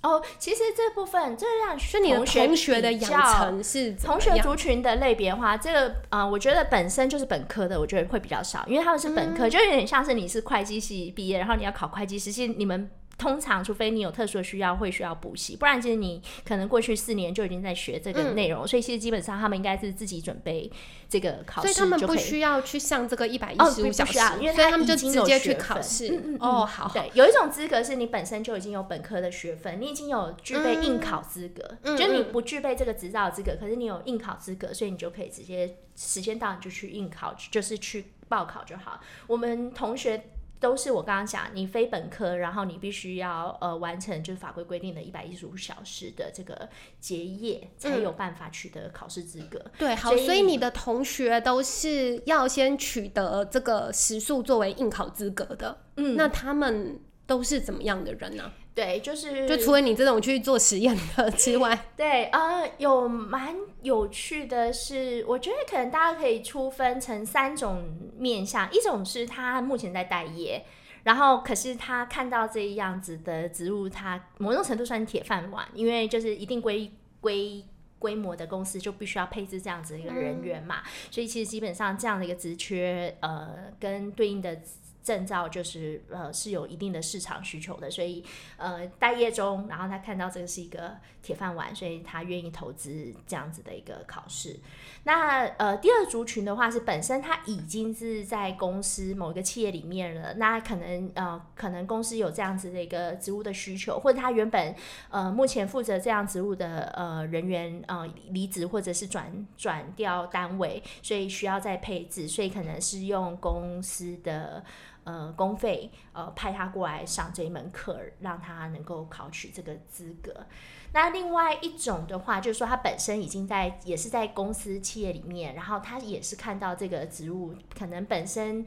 [0.03, 12.89] 哦，其实这部分这样是你的同学的养成是同学族群的类别的话，这个呃，我觉得本身就是本科的，我觉得会比较少，因为他们是本嗯科，就有点像是你是会计系毕业，然后你要考会计师，其实你们。
[13.17, 20.71] 通常，除非你有特殊的需要，会需要补习，不然其实你可能过去四年就已经在学这个嗯内容，所以其实基本上他们应该是自己准备
[21.09, 22.07] 这个考试所以他们。
[22.07, 26.09] 不需要去上这个一百一十五小时，不需要因为所以他们就直接去考试。
[26.09, 39.01] 嗯嗯嗯哦，好好，对，有一种资格是你本身就已经有本科的学分，你已经有具备应考资格，嗯就是你嗯不具备这个执照资格，可是你有应考资格，所以你就可以直接时间到你就去应考，就是去报考就好。
[39.25, 40.29] 我们同学。
[40.59, 46.67] 都是我刚刚讲，你非本科，然后你必须要呃完成就是法规规定的一百一十五小时的这个
[46.99, 49.63] 结业，才有办法取得考试资格。
[49.77, 55.77] 对，好，所以所以你的同学都是要先取得这个时数作为应考资格的。
[55.97, 67.83] 嗯那他们都是怎么样的人呢、对，就是就除了你这种去做实验的 之外， 对，呃，有蛮有趣的是，我觉得可能大家可以粗分成三种
[68.19, 70.63] 面向，一种是他目前在待业。
[71.03, 77.65] 然后，可是他看到这样子的职务，他某种程度算铁饭碗，因为就是一定规规
[77.97, 84.61] 规模的公司就必须要配置这样子的一个人员嘛，所以其实基本上这样的一个职缺，呃，跟对应的
[85.07, 88.21] 证照就是呃是有一定的市场需求的，所以
[88.57, 94.59] 呃待业中，然后他看到这个是一个铁饭碗，所以他愿意投资这样子的一个考试。
[95.05, 104.75] 那呃第二族群的话是本身他已经是在公司某一个企业里面了，那可能呃可能公司有这样子的一个职务的需求，或者他原本
[105.09, 114.61] 呃目前负责这样职务的呃人员呃离职或者是转转调单位，所以需要再配置，所以可能是用公司的。
[115.07, 120.45] 呃，公费呃派他过来上这一门课，让他能够考取这个资格。
[120.91, 128.65] 那另外一种的话，就是说他本身已经在也是在公司企业里面，然后他也是看到这个职务可能本身。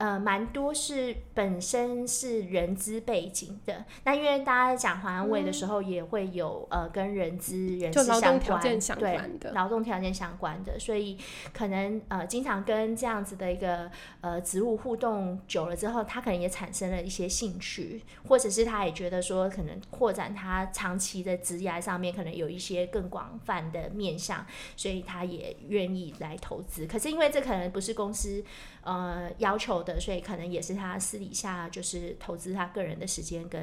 [0.00, 9.52] 呃，蛮多是本身是人资背景的，那因为大家在讲华安卫的时候，也会有、呃跟人资人事相关，相对关的。
[9.52, 11.18] 劳动条件相关的，所以
[11.52, 13.90] 可能呃经常跟这样子的一个
[14.22, 26.86] 呃职务互动久了之后，他可能也产生了一些兴趣，或者是他也觉得说，可能扩展他长期的职业上面可能有一些更广泛的面向，所以他也愿意来投资。
[26.86, 28.42] 可是因为这可能不是公司
[28.82, 33.60] 呃要求的，所以可能也是他私底下就是投资他个人的时间跟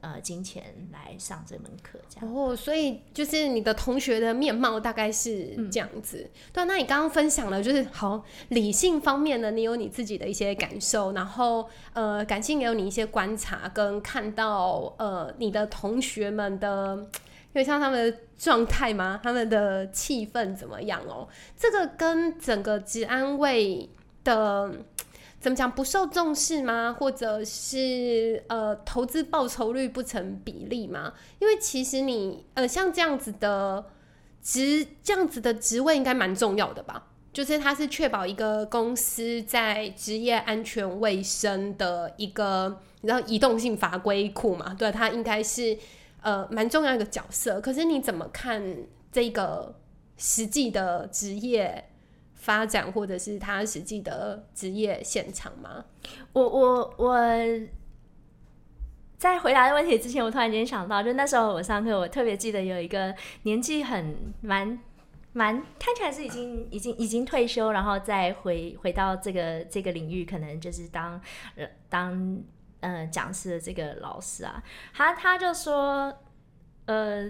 [0.00, 2.34] 呃金钱来上这门课，这样。
[2.34, 6.30] 哦，所以就是你的同学的面貌大概是这样子。
[6.52, 19.20] 对，那你刚刚分享了，就是好理性方面呢，你有你自己的一些感受，然后呃，感性也有你一些观察跟看到呃你的同学们的，因为像他们的状态吗？
[19.22, 21.28] 他们的气氛怎么样哦？
[21.56, 23.88] 这个跟整个治安卫
[24.24, 24.72] 的。
[25.44, 26.96] 怎么讲不受重视吗？
[26.98, 31.12] 或者是呃投资报酬率不成比例吗？
[31.38, 33.84] 因为其实你呃像这样子的
[34.40, 37.08] 职这样子的职位应该蛮重要的吧？
[37.30, 44.74] 就是它是确保一个公司在职业安全卫生的一个你知道移动性法规库嘛？
[44.78, 45.76] 对，它应该是
[46.22, 47.60] 呃蛮重要一个角色。
[47.60, 48.64] 可是你怎么看
[49.12, 49.74] 这个
[50.16, 51.90] 实际的职业
[52.44, 55.84] 发展，或者是他实际的职业现场吗？
[56.32, 57.18] 我我我
[59.16, 63.14] 在回答的问题之前，我突然间想到，就那时候我上课，我特别记得有一个
[63.44, 64.78] 年纪很蛮。
[65.36, 71.20] 蛮看起来是已经已经已经退休，然后再回回到这个这个领域，可能就是当
[71.88, 72.40] 当
[72.78, 74.62] 呃讲师的这个老师啊，
[74.92, 76.16] 他他就说，
[76.86, 77.28] 呃，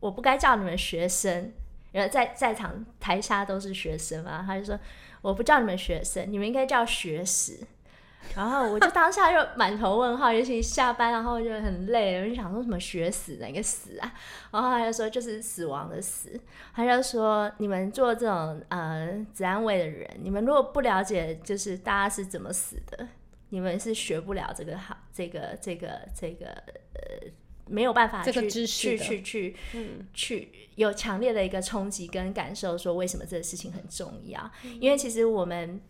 [0.00, 1.52] 我不该叫你们学生，
[1.92, 4.78] 因为在在场台下都是学生嘛，他就说
[5.20, 7.66] 我不叫你们学生，你们应该叫学死。
[8.36, 14.14] 然后我就当下就满头问号，尤其下班然后就很累，我就想说什么学死哪个死啊？
[14.52, 16.40] 然后他就说就是死亡的死，
[16.72, 23.06] 他就说你们做这种呃治安卫的人，你们如果不了解就是大家是怎么死的，
[23.48, 27.28] 你们是学不了这个好这个这个这个呃
[27.66, 29.56] 没有办法这个知识去去去
[30.12, 34.50] 去有强烈的一个冲击跟感受，说为什么这个事情很重要？
[34.80, 35.80] 因为其实我们。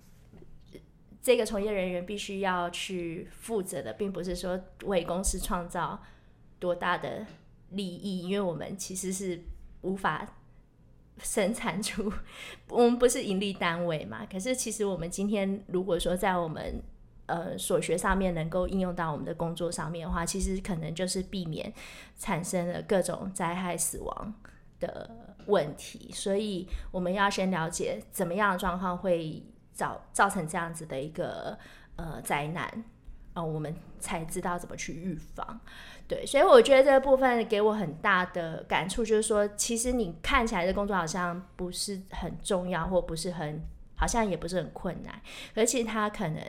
[1.24, 6.02] 这个从业人员必须要去负责的，并不是说为公司创造
[6.58, 7.24] 多大的
[7.70, 9.40] 利益，因为我们其实是
[9.82, 10.34] 无法
[11.22, 12.12] 生产出，
[12.66, 14.26] 我们不是盈利单位嘛。
[14.26, 16.82] 可是，其实我们今天如果说在我们
[17.26, 21.72] 呃所学上面能够应用到我们的工作上面的话，其实可能就是避免
[22.18, 24.34] 产生了各种灾害、死亡
[24.80, 25.10] 的
[25.46, 26.10] 问题。
[26.12, 29.42] 所以，我们要先了解怎么样的状况会。
[29.74, 31.58] 造造成这样子的一个
[31.96, 32.84] 呃灾难
[33.32, 35.58] 啊，我们才知道怎么去预防。
[36.06, 43.66] 对，所以我觉得这个部分给我很大的感触，就是说，其实你看起来的工作好像不是很重要，或不是很，
[44.02, 45.22] 好像也不是很困难，
[45.54, 46.42] 而且他可能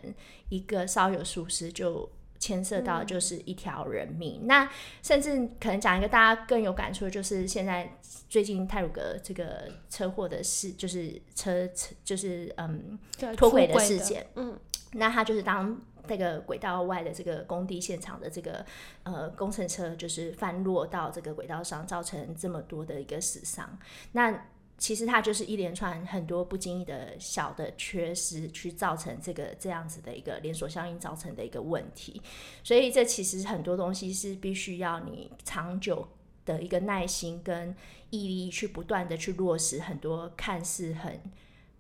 [0.50, 2.10] 一个稍有疏失就。
[2.40, 4.70] 牵涉到就是一条人命，那
[5.02, 7.98] 甚至可能讲一个大家更有感触的，就是现在
[8.28, 13.00] 最近泰鲁格这个车祸的事，就是车车就是嗯
[13.38, 14.60] 脱轨的事件，嗯，
[14.92, 18.66] 那他就是当那个轨道外的这个工地现场的这个
[19.04, 23.80] 呃工程车就是翻落到这个轨道上，造成这么多的一个死伤，
[24.12, 24.48] 那。
[24.84, 32.22] 其实它就是一连串很多不经意的小的缺失，去造成这个这样子的一个连锁效应造成的一个问题。
[32.66, 36.06] 所以这其实很多东西是必须要你长久
[36.44, 37.74] 的一个耐心跟
[38.10, 41.18] 毅力去不断的去落实很多看似很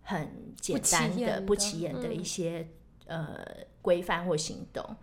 [0.03, 2.65] 很简单的不起眼的一些
[3.07, 3.45] 呃
[3.81, 4.95] 规范或行动，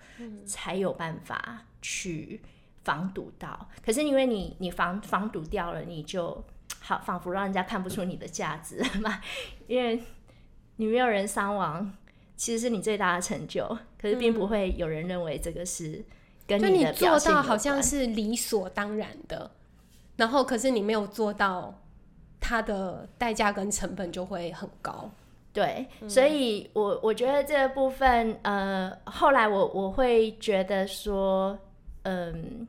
[0.47, 2.41] 才有办法去
[2.83, 3.69] 防堵到。
[3.85, 6.43] 可是因为你你防防堵掉了，你就。
[6.83, 9.21] 好，仿佛让人家看不出你的价值 嘛，
[9.69, 10.03] 因为
[10.77, 11.93] 你没有人伤亡，
[12.37, 13.65] 其实是你最大的成就。
[14.01, 16.03] 可是并不会有人认为这个是
[16.47, 19.51] 跟你的做到好像是理所当然的，
[20.17, 21.83] 然后可是你没有做到，
[22.41, 25.11] 它的代价跟成本就会很高。
[25.53, 31.59] 对，所以我我觉得这个部分，呃，后来我我会觉得说，
[32.05, 32.67] 嗯。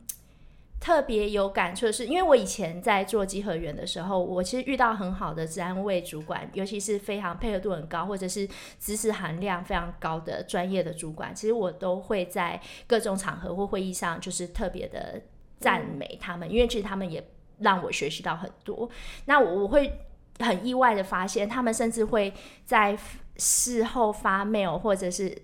[0.81, 15.21] 特别有感触的是，因为我以前在做集合员的时候，我其实遇到很好的治安卫主管，尤其是非常配合度很高，或者是知识含量非常高的专业的主管，其实我都会在各种场合或会议上，就是特别的
[15.59, 17.23] 赞美他们，因为其实他们也
[17.59, 18.89] 让我学习到很多。
[19.25, 19.99] 那我会
[20.39, 22.33] 很意外的发现，他们甚至会
[22.65, 22.97] 在
[23.37, 25.43] 事后发 mail 或者是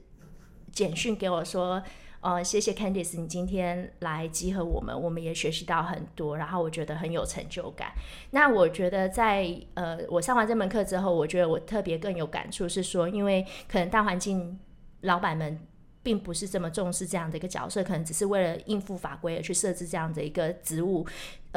[0.72, 1.84] 简讯给我说。
[2.28, 7.94] 哦，谢谢 Candice，你今天来集合我们，我们也学习到很多，然后我觉得很有成就感。
[8.32, 14.60] 那我觉得在呃，我上完这门课之后，我觉得我特别更有感触，是说，因为可能大环境，
[15.02, 15.58] 老板们。
[16.04, 21.06] 并不是这么重视这样的一个角色，可能只是为了应付法规而去设置这样的一个职务，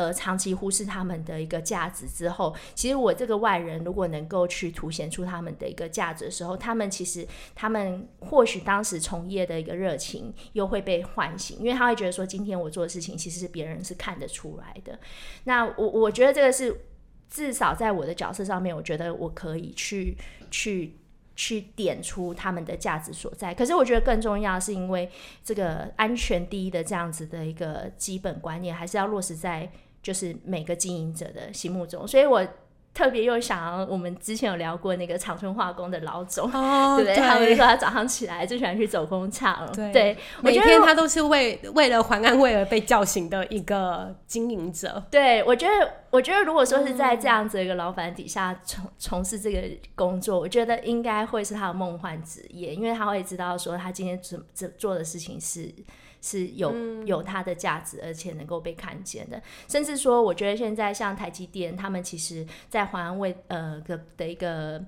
[0.00, 14.98] 呃，长期忽视他们的一个价值之后，其实我这个外人如果能够去凸显出他们的一个价值的时候，他们其实他们或许当时从业的一个热情又会被唤醒，因为他会觉得说，今天我做的事情其实是别人是看得出来的。
[15.44, 16.80] 那我我觉得这个是
[17.28, 20.16] 至少在我的角色上面，我觉得我可以去
[20.50, 20.96] 去。
[21.36, 25.08] 去点出他们的价值所在，可是我觉得更重要是因为
[25.42, 29.70] 这个安全第一的这样子的一个基本观念，还是要落实在
[30.02, 32.46] 就是每个经营者的心目中，所以我。
[32.92, 36.50] 特别又想，我们之前有聊过那个长春化工的老总，
[36.98, 37.14] 对不对？
[37.14, 45.00] 他们说他早上起来最喜欢去走工厂，对，每天他都是为为了还安慰而被叫醒的一个经营者。
[45.08, 49.62] 对，我觉得，我觉得如果说是在这样子一个老板底下从从事这个
[49.94, 55.72] 工作，我觉得应该会是他的梦幻职业，因为他会知道说他今天做做做的事情是。
[56.20, 59.42] 是有有它的价值，而且能够被看见的。
[59.68, 64.84] 甚至说，我觉得现在像台积电，他们其实在华安卫呃的的一个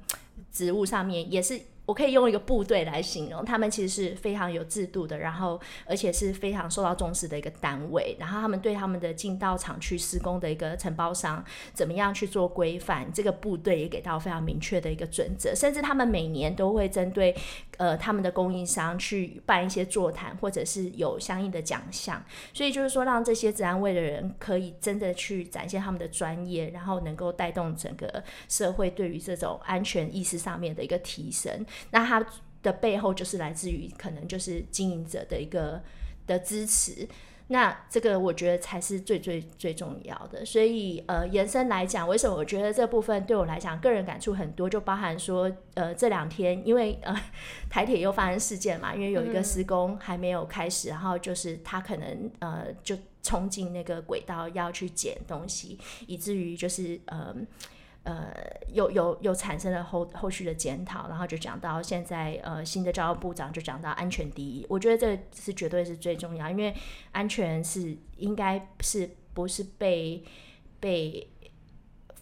[0.50, 1.60] 职务上面也是。
[1.84, 8.16] 我可以用一个部队来形容，他们其实是非常有制度的，然后而且是非常受到重视的一个单位。
[8.20, 15.52] 然后他们对他们的进到厂区施工的一个承包商，怎么样去做规范，这个部队也给到非常明确的一个准则。
[15.54, 17.34] 甚至他们每年都会针对
[17.78, 22.24] 呃他们的供应商去办一些座谈，或者是有相应的奖项。
[22.54, 31.66] 所以就是说，让这些治安卫的人可以真的去展现他们的专业，然后能够带动整个社会对于这种安全意识上面的一个提升。
[31.90, 32.24] 那它
[32.62, 35.82] 的背后就是来自于可能就是经营者的一个
[36.26, 37.08] 的支持，
[37.48, 40.44] 那这个我觉得才是最最最重要的。
[40.44, 47.12] 所以呃，延伸来讲，为什么我觉得这部分对我来讲个人感触很多，就包含说呃这两天因为呃
[47.68, 57.34] 台铁又发生事件嘛，因为有一个施工还没有开始，然后就是他可能呃就冲进那个轨道要去捡东西，以至于就是呃。
[58.04, 58.34] 呃，
[58.66, 66.74] 有有有产生了后后续的检讨，然后就讲到现在，呃，新的教育部长就讲到安全第一，我觉得这是绝对是最重要，因为
[67.12, 70.24] 安全是应该是不是被
[70.80, 71.30] 被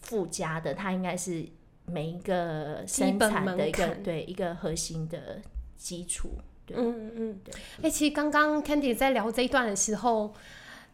[0.02, 1.46] 附加的，它应该是
[1.86, 5.40] 每一个生产的一个对一个核心的
[5.76, 6.32] 基础。
[6.68, 7.54] 嗯嗯嗯，对。
[7.82, 10.34] 哎，其实刚刚 Candy 在聊这一段的时候。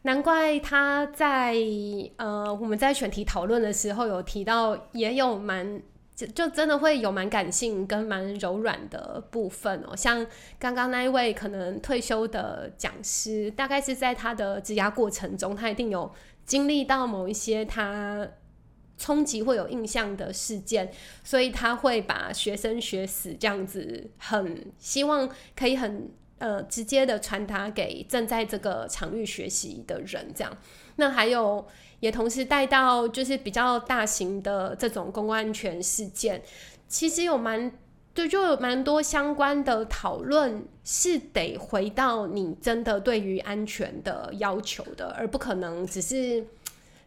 [0.06, 1.56] 难怪他在
[2.16, 5.82] 呃，我们在选题讨论的时候有提到，也有蛮
[6.14, 9.96] 就就真的会有蛮感性跟蛮柔软的部分哦。
[9.96, 10.24] 像
[10.60, 16.08] 刚刚那一位可能退休的讲师，大概是在他的职涯过程中，他一定有
[16.44, 18.28] 经历到某一些他
[18.96, 20.92] 冲击会有印象的事件，
[21.24, 26.08] 所以他会把学生学死这样子，很希望可以很。
[26.38, 30.56] 呃，直接的传达给正在这个场域学习的人，这样。
[30.96, 31.66] 那还有，
[32.00, 36.42] 也同时带到就是比较大型的这种公共安全事件，
[36.88, 37.72] 其实有蛮
[38.12, 46.46] 对，就有蛮多相关的讨论，是得回到你真的对于安全的要求的，而不可能只是。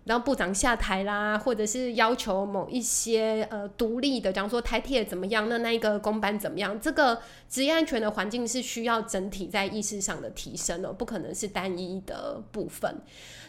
[0.10, 6.82] 然后部长下台啦，或者是要求某一些呃独立的，假如说台铁怎么样，那那一个公班怎么样？
[6.82, 13.02] 这个职业安全的环境是需要整体在意识上的提升哦，不可能是单一的部分。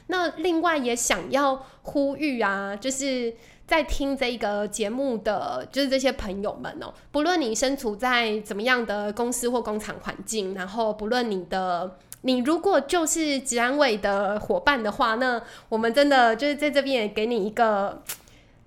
[0.08, 3.34] 那另外也想要呼吁啊，就是
[3.66, 11.96] 在听这一个节目的，就是这些朋友们哦，不论你身处在怎么样的公司或工厂环境，然后不论你的。
[12.23, 18.03] 你如果就是吉安委的伙伴的话，那我们真的就是在这边也给你一个，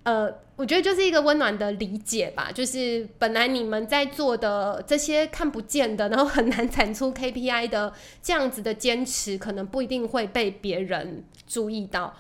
[0.03, 2.49] 呃，我觉得就是一个温暖的理解吧。
[2.53, 12.15] 就是本来你们在做的这些看不见的，然后很难产出 KPI 的这样子的坚持，可能不一定会被别人注意到。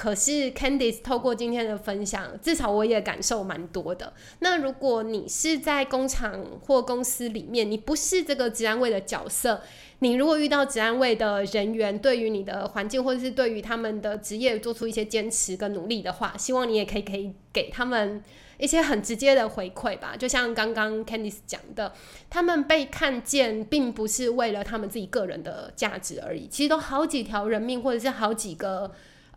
[0.00, 4.10] 可是 Candice 透过今天的分享，至少我也感受蛮多的。
[4.38, 9.60] 那如果你是在工厂或公司里面，你不是这个治安卫的角色。
[9.98, 18.24] 你如果遇到治安卫的人员，对于你的环境或者是对于他们的职业做出一些坚持跟努力的话，希望你也可以可以给他们
[18.56, 20.16] 一些很直接的回馈吧。
[20.18, 21.92] 就像刚刚 Candice 讲的，
[22.30, 28.90] 他们被看见，并不是为了他们自己个人的价值而已，其实都好几条人命或者是好几个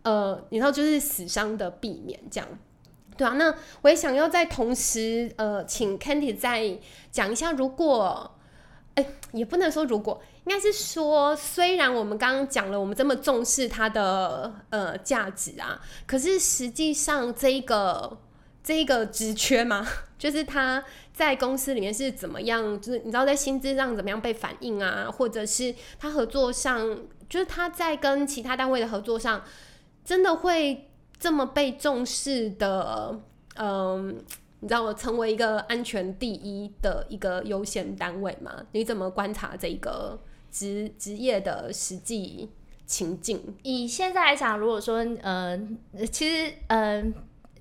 [0.04, 2.48] 呃，你知道就是死伤的避免这样，
[3.16, 3.32] 对啊。
[3.32, 6.78] 那我也想要在同时呃，请 Candy 再
[7.10, 8.30] 讲一下，如果。
[8.96, 18.16] 哎，也不能说如果，应该是说，虽然我们刚刚讲了，我们这么重视它的呃价值啊，可是实际上这一个
[18.62, 19.84] 这一个职缺嘛，
[20.16, 26.96] 就是他在公司里面是怎么样，就是你知道在薪资上怎么样被反映啊，或者是他合作上，
[27.28, 29.42] 就是他在跟其他单位的合作上，
[30.04, 33.20] 真的会这么被重视的，
[33.56, 34.22] 嗯。
[34.60, 38.50] 你知道我成为一个安全第一的一个优先单位吗？
[38.72, 40.18] 你怎么观察这个
[40.50, 42.48] 职职业的实际
[42.86, 43.54] 情境？
[43.62, 45.60] 以现在来讲，如果说呃，
[46.10, 47.12] 其实嗯。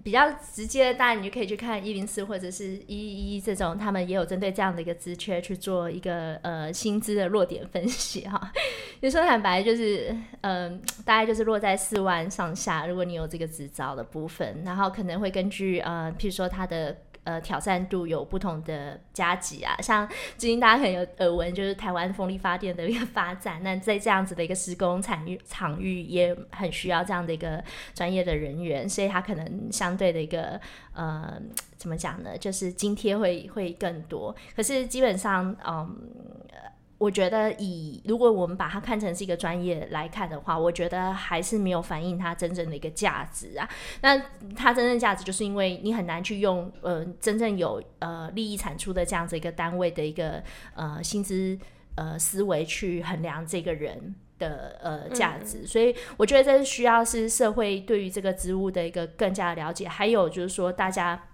[0.03, 8.51] 比较直接的，当然你就可以去看一零四或者是一一一这种，他们也有针对这样的一个资缺去做一个呃薪资的弱点分析哈。
[8.99, 16.97] 你说坦白就是，嗯，大概就是落在四万上下，如果你有这个执照的部分，然后可能会根据呃，譬如说他的。
[17.23, 20.07] 呃，挑战度有不同的加急啊，像
[20.37, 27.63] 最近大家可能有耳闻，就是台湾风力发电的一个发展，那在这样子的一个施工场域场域也很需要这样的一个
[27.93, 30.59] 专业的人员，所以他可能相对的一个
[30.93, 31.41] 呃，
[31.77, 32.37] 怎么讲呢？
[32.37, 34.35] 就是津贴会会更多。
[34.55, 35.97] 可是基本上，嗯。
[37.03, 43.69] 我觉得以如果我们把它看成是一个专业来看的话，我觉得还是没有反映它真正的一个价值啊。
[44.01, 44.17] 那
[44.55, 50.41] 它真正价值就是因为你很难去用呃真正有呃利益产出的这样子一个单位的一个
[50.75, 51.59] 呃薪资
[51.95, 54.15] 呃思维去衡量这个人。
[54.39, 61.27] 的呃价值，所以我觉得这是需要是社会对于这个职务的一个更加了解，还有就是说大家，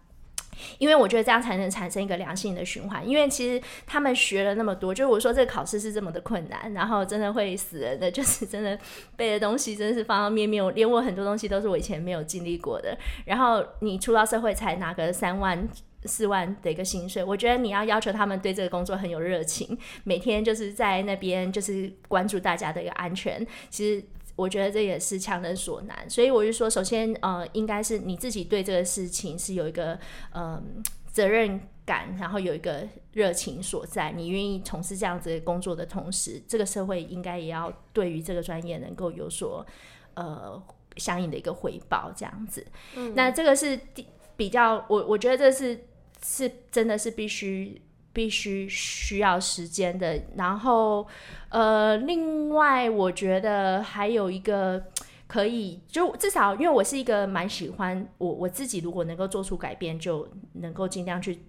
[0.78, 3.08] 因为我觉得这样才能产生一个良性的循环。
[3.08, 8.78] 因为其实他们学了那么多，就是我说这个考试是这么的困难，然后真的会死人的， 就是真的
[9.16, 12.98] 背的东西真的是方方面面，我连我很多东西都是我以前没有经历过的。
[13.26, 15.68] 然后你出到社会才拿个三万。
[16.06, 23.46] 四万的一个薪水，我觉得你要要求他们对这个工作很有热情，每天就是在那边就是关注大家的一个安全。
[23.70, 24.02] 其实
[24.40, 30.00] 我觉得这也是强人所难，所以我就说，首先呃，应该是你自己对这个事情是有一个
[30.34, 30.82] 嗯
[31.12, 39.66] 责任感，然后有一个热情所在，你愿意从事这样子的工作的同时，这个社会应该也要对于这个专业能够有所
[40.14, 40.62] 呃
[40.98, 42.66] 相应的一个回报，这样子。
[42.96, 44.06] 嗯，那这个是第
[44.38, 45.86] 比较，我我觉得这是。
[46.22, 47.82] 是真的是必须
[48.20, 51.08] 必须需要时间的，然后
[51.48, 54.84] 呃，另外我觉得还有一个
[55.26, 61.40] 可以，就至少因为我是一个蛮喜欢我我自己，如果能够做出改变，就能够尽量去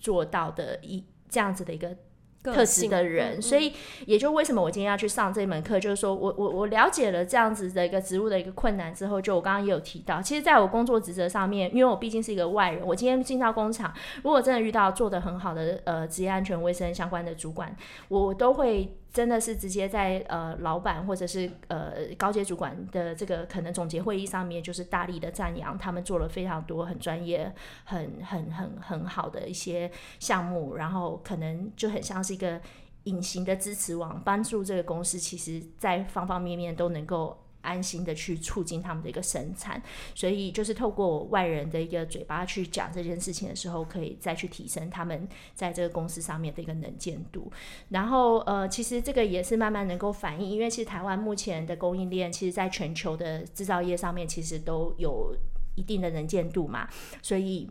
[0.00, 1.94] 做到的一这样子的一个。
[2.42, 3.72] 特质的人，所以
[4.06, 17.74] 也就为什么我今天要去上这门课，就是说我我我了解了这样子的一个职务的一个困难之后，就我刚刚也有提到，其实在我工作职责上面，因为我毕竟是一个外人，我今天进到工厂，如果真的遇到做的很好的呃职业安全卫生相关的主管，
[18.08, 18.94] 我都会。
[19.12, 27.52] 真的是直接在呃老板或者是呃高阶主管的这个可能总结会议上面，就是大力的赞扬他们做了非常多很专业、
[27.84, 29.90] 很很很很好的一些
[30.20, 32.60] 项目，然后可能就很像是一个
[33.04, 37.36] 隐形的支持网，帮助这个公司其实在方方面面都能够。
[37.60, 39.82] 安心的去促进他们的一个生产，
[40.14, 47.50] 所以就是透过外人的一个嘴巴去讲这件事情的时候，可以再去提升他们在这个公司上面的一个能见度。
[47.88, 55.36] 然后呃，其实这个也是慢慢能够反映，因为其实台湾目前的供应链，其实在全球的制造业上面，其实都有
[55.74, 56.88] 一定的能见度嘛，
[57.22, 57.70] 所以。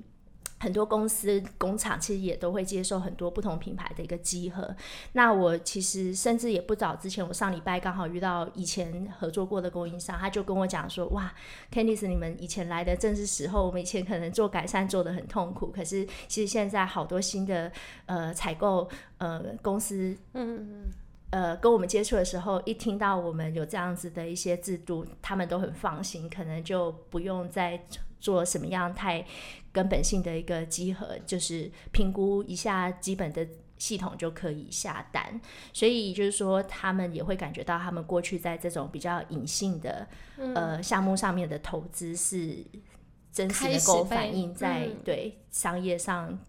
[0.59, 4.75] 很多公司工厂其实也都会接受很多不同品牌的一个集合。
[5.13, 11.31] 那我其实甚至也不早之前，我上礼拜刚好遇到以前合作过的供应商，他就跟我讲说：“哇
[11.71, 13.67] ，Candice，你们以前来的正是时候。
[13.67, 17.71] 我们以前可能做改善做的很痛苦，可是其实现在好多新的
[18.07, 18.89] 呃采购
[19.19, 20.83] 呃公司，嗯嗯
[21.29, 27.79] 呃跟我们接触的时候，一听到我们有这样子的一些制度，他们都很放心，可能就不用再。”
[28.19, 29.23] 做什么样太
[29.78, 33.47] 根本性的一个集合，就是评估一下基本的
[33.78, 35.39] 系统就可以下单，
[35.71, 40.07] 所以就是说他们也会感觉到他们过去在这种比较隐性的
[40.55, 42.57] 呃项目上面的投资是
[43.32, 46.39] 真实能够反映在对商业上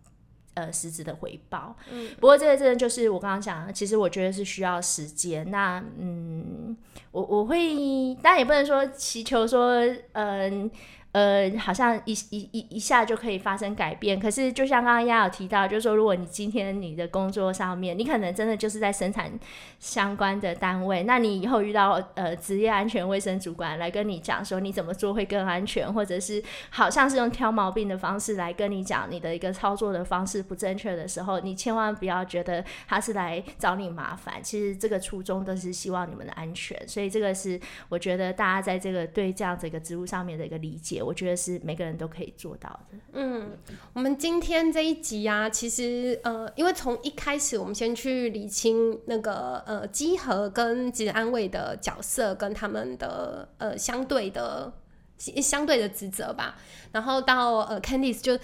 [0.55, 1.77] 呃实质的回报。
[1.93, 5.51] 嗯，不过这个真的就是我刚刚讲，其实我觉得是需要时间。
[5.51, 6.75] 那嗯，
[7.13, 10.63] 我我会当然也不能说祈求说嗯。
[10.63, 10.71] 呃，
[11.13, 14.21] 呃好像一一一一下就可以发生改变。
[14.21, 19.33] 可是，就像刚刚丫有提到，就是说，如果你今天你的工作上面，你可能真的就是在生产
[19.79, 34.43] 相关的单位，那你以后遇到呃职业安全卫生主管来跟你讲说你怎么做会更安全，或者是好像是用挑毛病的方式来跟你讲你的一个操作的方式不正确的时候，你千万不要觉得他是来找你麻烦。
[34.43, 36.77] 其实这个初衷都是希望你们的安全。
[36.87, 40.98] 所以这个是我觉得大家在这个对这样子一个职务上面的一个理解。
[41.03, 42.99] 我觉得是每个人都可以做到的。
[43.13, 43.57] 嗯，
[43.93, 54.73] 我们今天这一集啊，其实呃，因为从一开始我们先去理清那个呃，集合跟职安慰的角色跟他们的呃相对的
[55.19, 56.57] 相对的职责吧，
[56.93, 58.39] 然后到呃，Candice 就。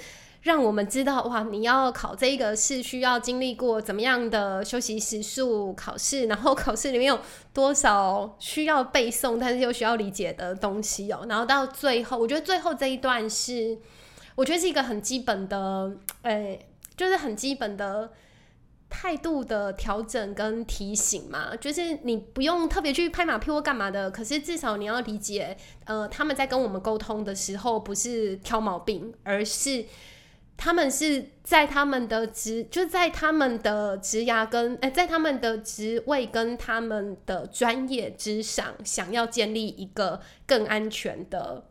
[0.45, 7.19] 让我们知道哇，你要考这个是需要经历过怎么样的休息时数考试，然后考试里面有
[7.55, 11.25] 多少需要背诵，但是又需要理解的东西哦。
[11.31, 13.79] 然后到最后，我觉得最后这一段是，
[14.35, 16.59] 我觉得是一个很基本的，哎，
[16.95, 18.13] 就是很基本的
[18.91, 21.57] 态度的调整跟提醒嘛。
[21.57, 29.87] 就是你不用特别去拍马屁或干嘛的，可是至少你要理解，呃，他们在跟我们沟通的时候不是挑毛病，而是。
[30.57, 41.65] 他们是在他们的职，就是在他们的职涯跟诶，在他们的职位跟他们的专业之上，想要建立一个更安全的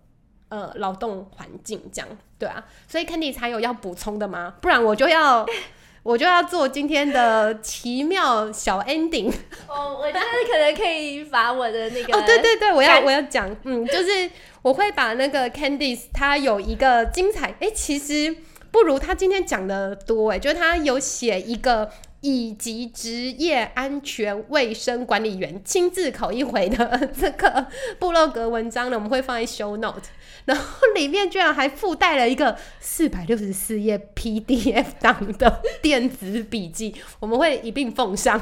[0.50, 2.08] 呃劳动环境，这样
[2.38, 2.64] 对啊。
[2.88, 4.56] 所以 Candy 才有要补充的吗？
[4.62, 5.46] 不然我就要
[6.04, 9.34] 我就要做今天的奇妙小 ending。
[9.68, 14.30] 哦，我觉得可能可以把我的那个 哦，对对对，我要我要讲，嗯，就是
[14.62, 18.36] 我会把那个 Candice 她有一个精彩，哎、其实
[18.74, 21.90] 不如他今天讲的多，哎，就是他有写一个。
[22.26, 27.68] 以及职业安全卫生管理员亲自考一回的这个
[28.00, 30.04] 部落格文章呢，我们会放在 show note，
[30.46, 38.42] 然后里面居然还附带了一个四百六十四页 PDF 档的电子笔记，我们会一并奉上。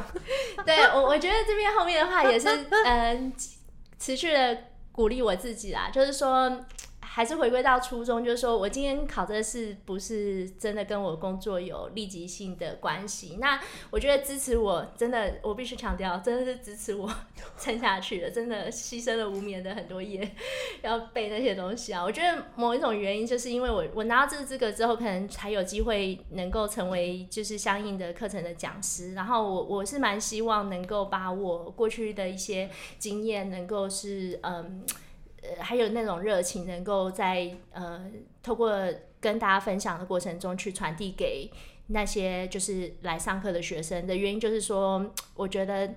[0.64, 2.48] 对我，我觉得这边后面的话也是，
[2.86, 3.34] 嗯、
[3.98, 4.56] 持续的
[4.92, 6.56] 鼓励我自己啦，就是说。
[7.14, 13.38] 还是回归到初衷，就是说我今天考这个试不是真的跟我工作有立即性的关系。
[13.42, 13.60] 那
[13.90, 17.14] 我觉得支持我，真的我必须强调，真的是支持我
[17.60, 20.32] 撑下去的，真的牺牲了无眠的很多夜
[20.84, 22.02] 要背那些东西啊。
[22.02, 29.14] 我觉得某一种原因，就是因为我我拿到这个资格之后，可能才有机会能够成为就是相应的课程的讲师。
[29.14, 34.86] 然后我我是蛮希望能够把我过去的一些经验，能够是嗯。
[35.42, 38.10] 呃，还有那种热情，能够在呃
[38.44, 38.72] 透过
[39.20, 41.52] 跟大家分享的过程中去传递给
[41.88, 45.96] 那些就是来上课的学生的原因，就是说，我觉得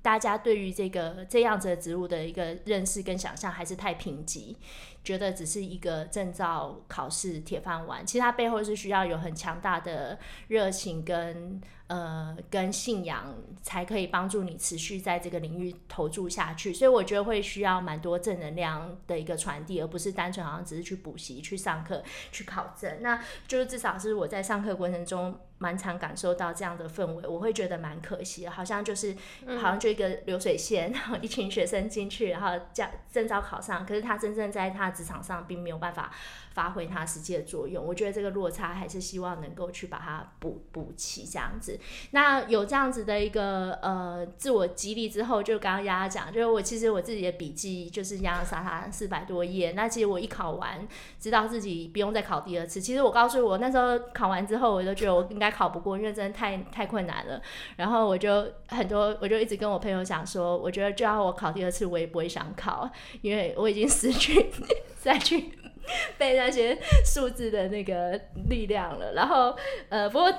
[0.00, 4.54] 大家对于这个这样子的植物的一个认识跟想象还是太贫瘠，
[5.04, 16.72] 觉得只是一个证照考试铁饭碗，其实它背后是需要有很强大的热情跟呃跟信仰，才可以帮助你持续在这个领域投注下去。
[16.72, 22.02] 所以我觉得会需要蛮多正能量的一个传递，而不是单纯好像只是去补习、去上课、
[22.32, 22.98] 去考证。
[23.02, 29.14] 那就是至少是我在上课过程中蛮常感受到这样的氛围，我会觉得蛮可惜的，好像就是
[29.60, 36.10] 好像就一个流水线，然后一群学生进去，然后证证照考上，可是他真正在他职场上并没有办法
[36.54, 37.84] 发挥它实际的作用。
[37.84, 41.78] 我觉得这个落差还是希望能够去把它补补齐这样子。
[42.12, 49.72] 那有这样子的一个呃自我激励之后，就刚刚丫丫讲，就是我其实我自己的笔记就是洋洋洒洒四百多页。
[49.72, 50.86] 那其实我一考完，
[51.18, 52.80] 知道自己不用再考第二次。
[52.80, 57.42] 其实我告诉我那时候考完之后，我就觉得我应该考不过，因为真的太太困难了。
[57.76, 62.88] 然后我就很多，我就一直跟我朋友讲说，我觉得就要我考第二次，我也不会想考，
[63.22, 64.46] 因为我已经失去
[65.00, 65.50] 再去
[66.18, 69.12] 被那些数字的那个力量了。
[69.14, 69.56] 然后
[69.88, 70.32] 呃，不过。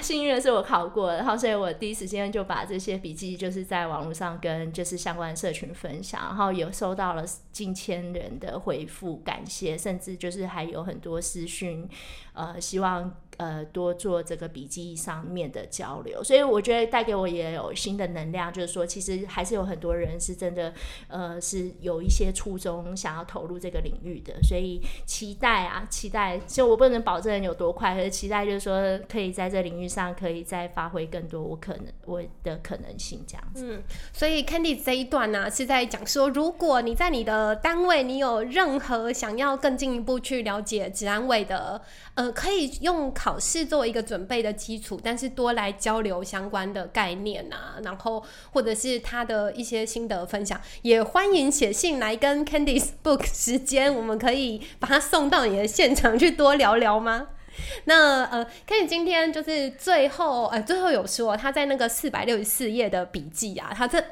[0.00, 11.88] 幸运的是我考过，然后所以我第一时间就把这些笔记就是在网络上跟就是相关社群分享，然后有收到了近千人的回复，感谢，甚至就是还有很多私讯，
[12.32, 20.72] 呃，希望呃多做这个笔记上面的交流，所以我觉得带给我也有新的能量，就是说其实还是有很多人是真的
[21.08, 33.64] 呃是有一些初衷想要投入这个领域的，所以期待啊，期待，其实我不能保证有多快，可是期待就是说可以在这领域上可以再发挥更多我可能我的可能性这样子。
[33.66, 41.80] 嗯，所以 Candy 这一段呢、是在讲说，如果你在你的单位，你有任何想要更进一步去了解治安委的，
[42.14, 48.20] 呃，可以用考试作为一个准备的基础，但是多来交流相关的概念啊，然后
[48.52, 57.28] 或者是他的一些心得分享，也欢迎写信来跟 Candy's Book 时间，我们可以把它送到你的现场去多聊聊吗？
[57.84, 64.02] 那呃，Kenny 今天就是最后呃，最后有说他在那个四百六十四页的笔记啊，他这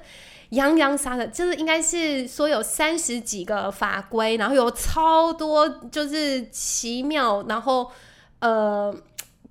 [0.50, 7.90] 洋洋洒洒，就是应该是说有三十几个法规，然后有超多就是奇妙，然后
[8.40, 8.94] 呃。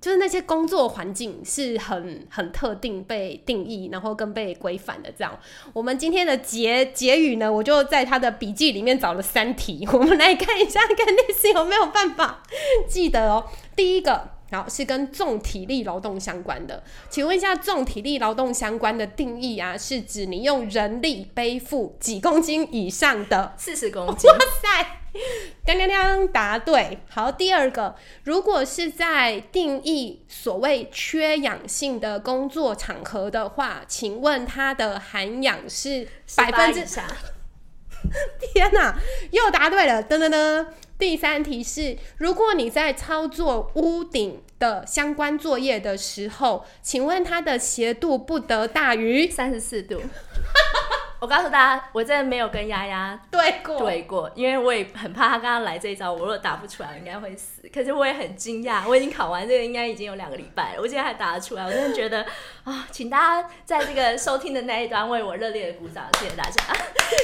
[0.00, 5.38] 就是那些工作环境是很很特定被定义，然后跟被规范的这样。
[5.74, 12.42] 我们今天的结结语呢，我就在他的笔记里面找了三题，我们来看一下，看电视有没有办法
[12.88, 13.44] 记得哦。
[13.76, 24.96] 第一个，好是跟重体力劳动相关的，请问一下，重体力劳动相关的定义啊，是指你用人力背负几公斤以上的四十公斤，哇塞！
[25.64, 26.98] 当当当，答对。
[27.08, 36.86] 好，第二个，如果是在定义所谓缺氧性的工作场合的话，请问它的含氧是百分之18以？
[36.86, 37.04] 上。
[38.54, 38.96] 天哪，
[39.30, 40.02] 又答对了！
[40.04, 40.66] 噔噔噔。
[41.00, 50.02] 第三题是，如果你在操作屋顶的相关作业的时候，请问它的斜度不得大于三十四度。
[51.20, 57.60] 我告诉大家，我真的没有跟丫丫对过对过，因为我也很怕他刚刚来这一招，我如果答不出来，我应该会死。
[57.72, 62.24] 可是我也很惊讶，我已经考完这个，应该已经有两个礼拜了，我竟然还答得出来，我真的觉得
[62.64, 66.74] 啊，请大家在这个收听的那一端为我热烈的鼓掌，谢谢大家。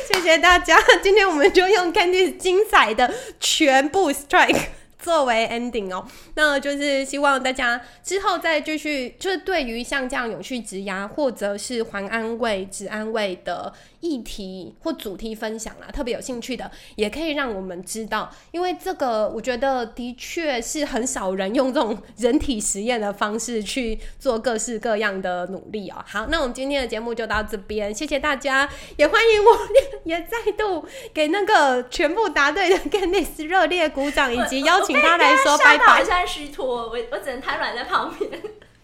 [0.07, 4.67] 谢谢大家，今天我们就用 Candy 精彩的全部 strike
[5.07, 6.05] 作为 ending 哦。
[6.35, 25.97] 那就是希望大家之后再继续，就是对于像这样永续职涯或者是还安慰、职安慰的议题或主题分享啦，特别有兴趣的，也可以让我们知道，因为这个我觉得的确是很少人用这种人体实验的方式去做各式各样的努力哦。
[26.07, 29.59] 好，那我们今天的节目就到这边，谢谢大家，也欢迎我
[30.05, 35.97] 也再度给那个全部答对的 Candice 热烈鼓掌，以及邀请他来说拜拜。
[35.99, 38.31] 现在虚脱，我我只能瘫软在旁边。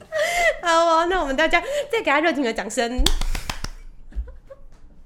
[0.63, 3.03] 好哦，那我们大家再给他热情的掌声。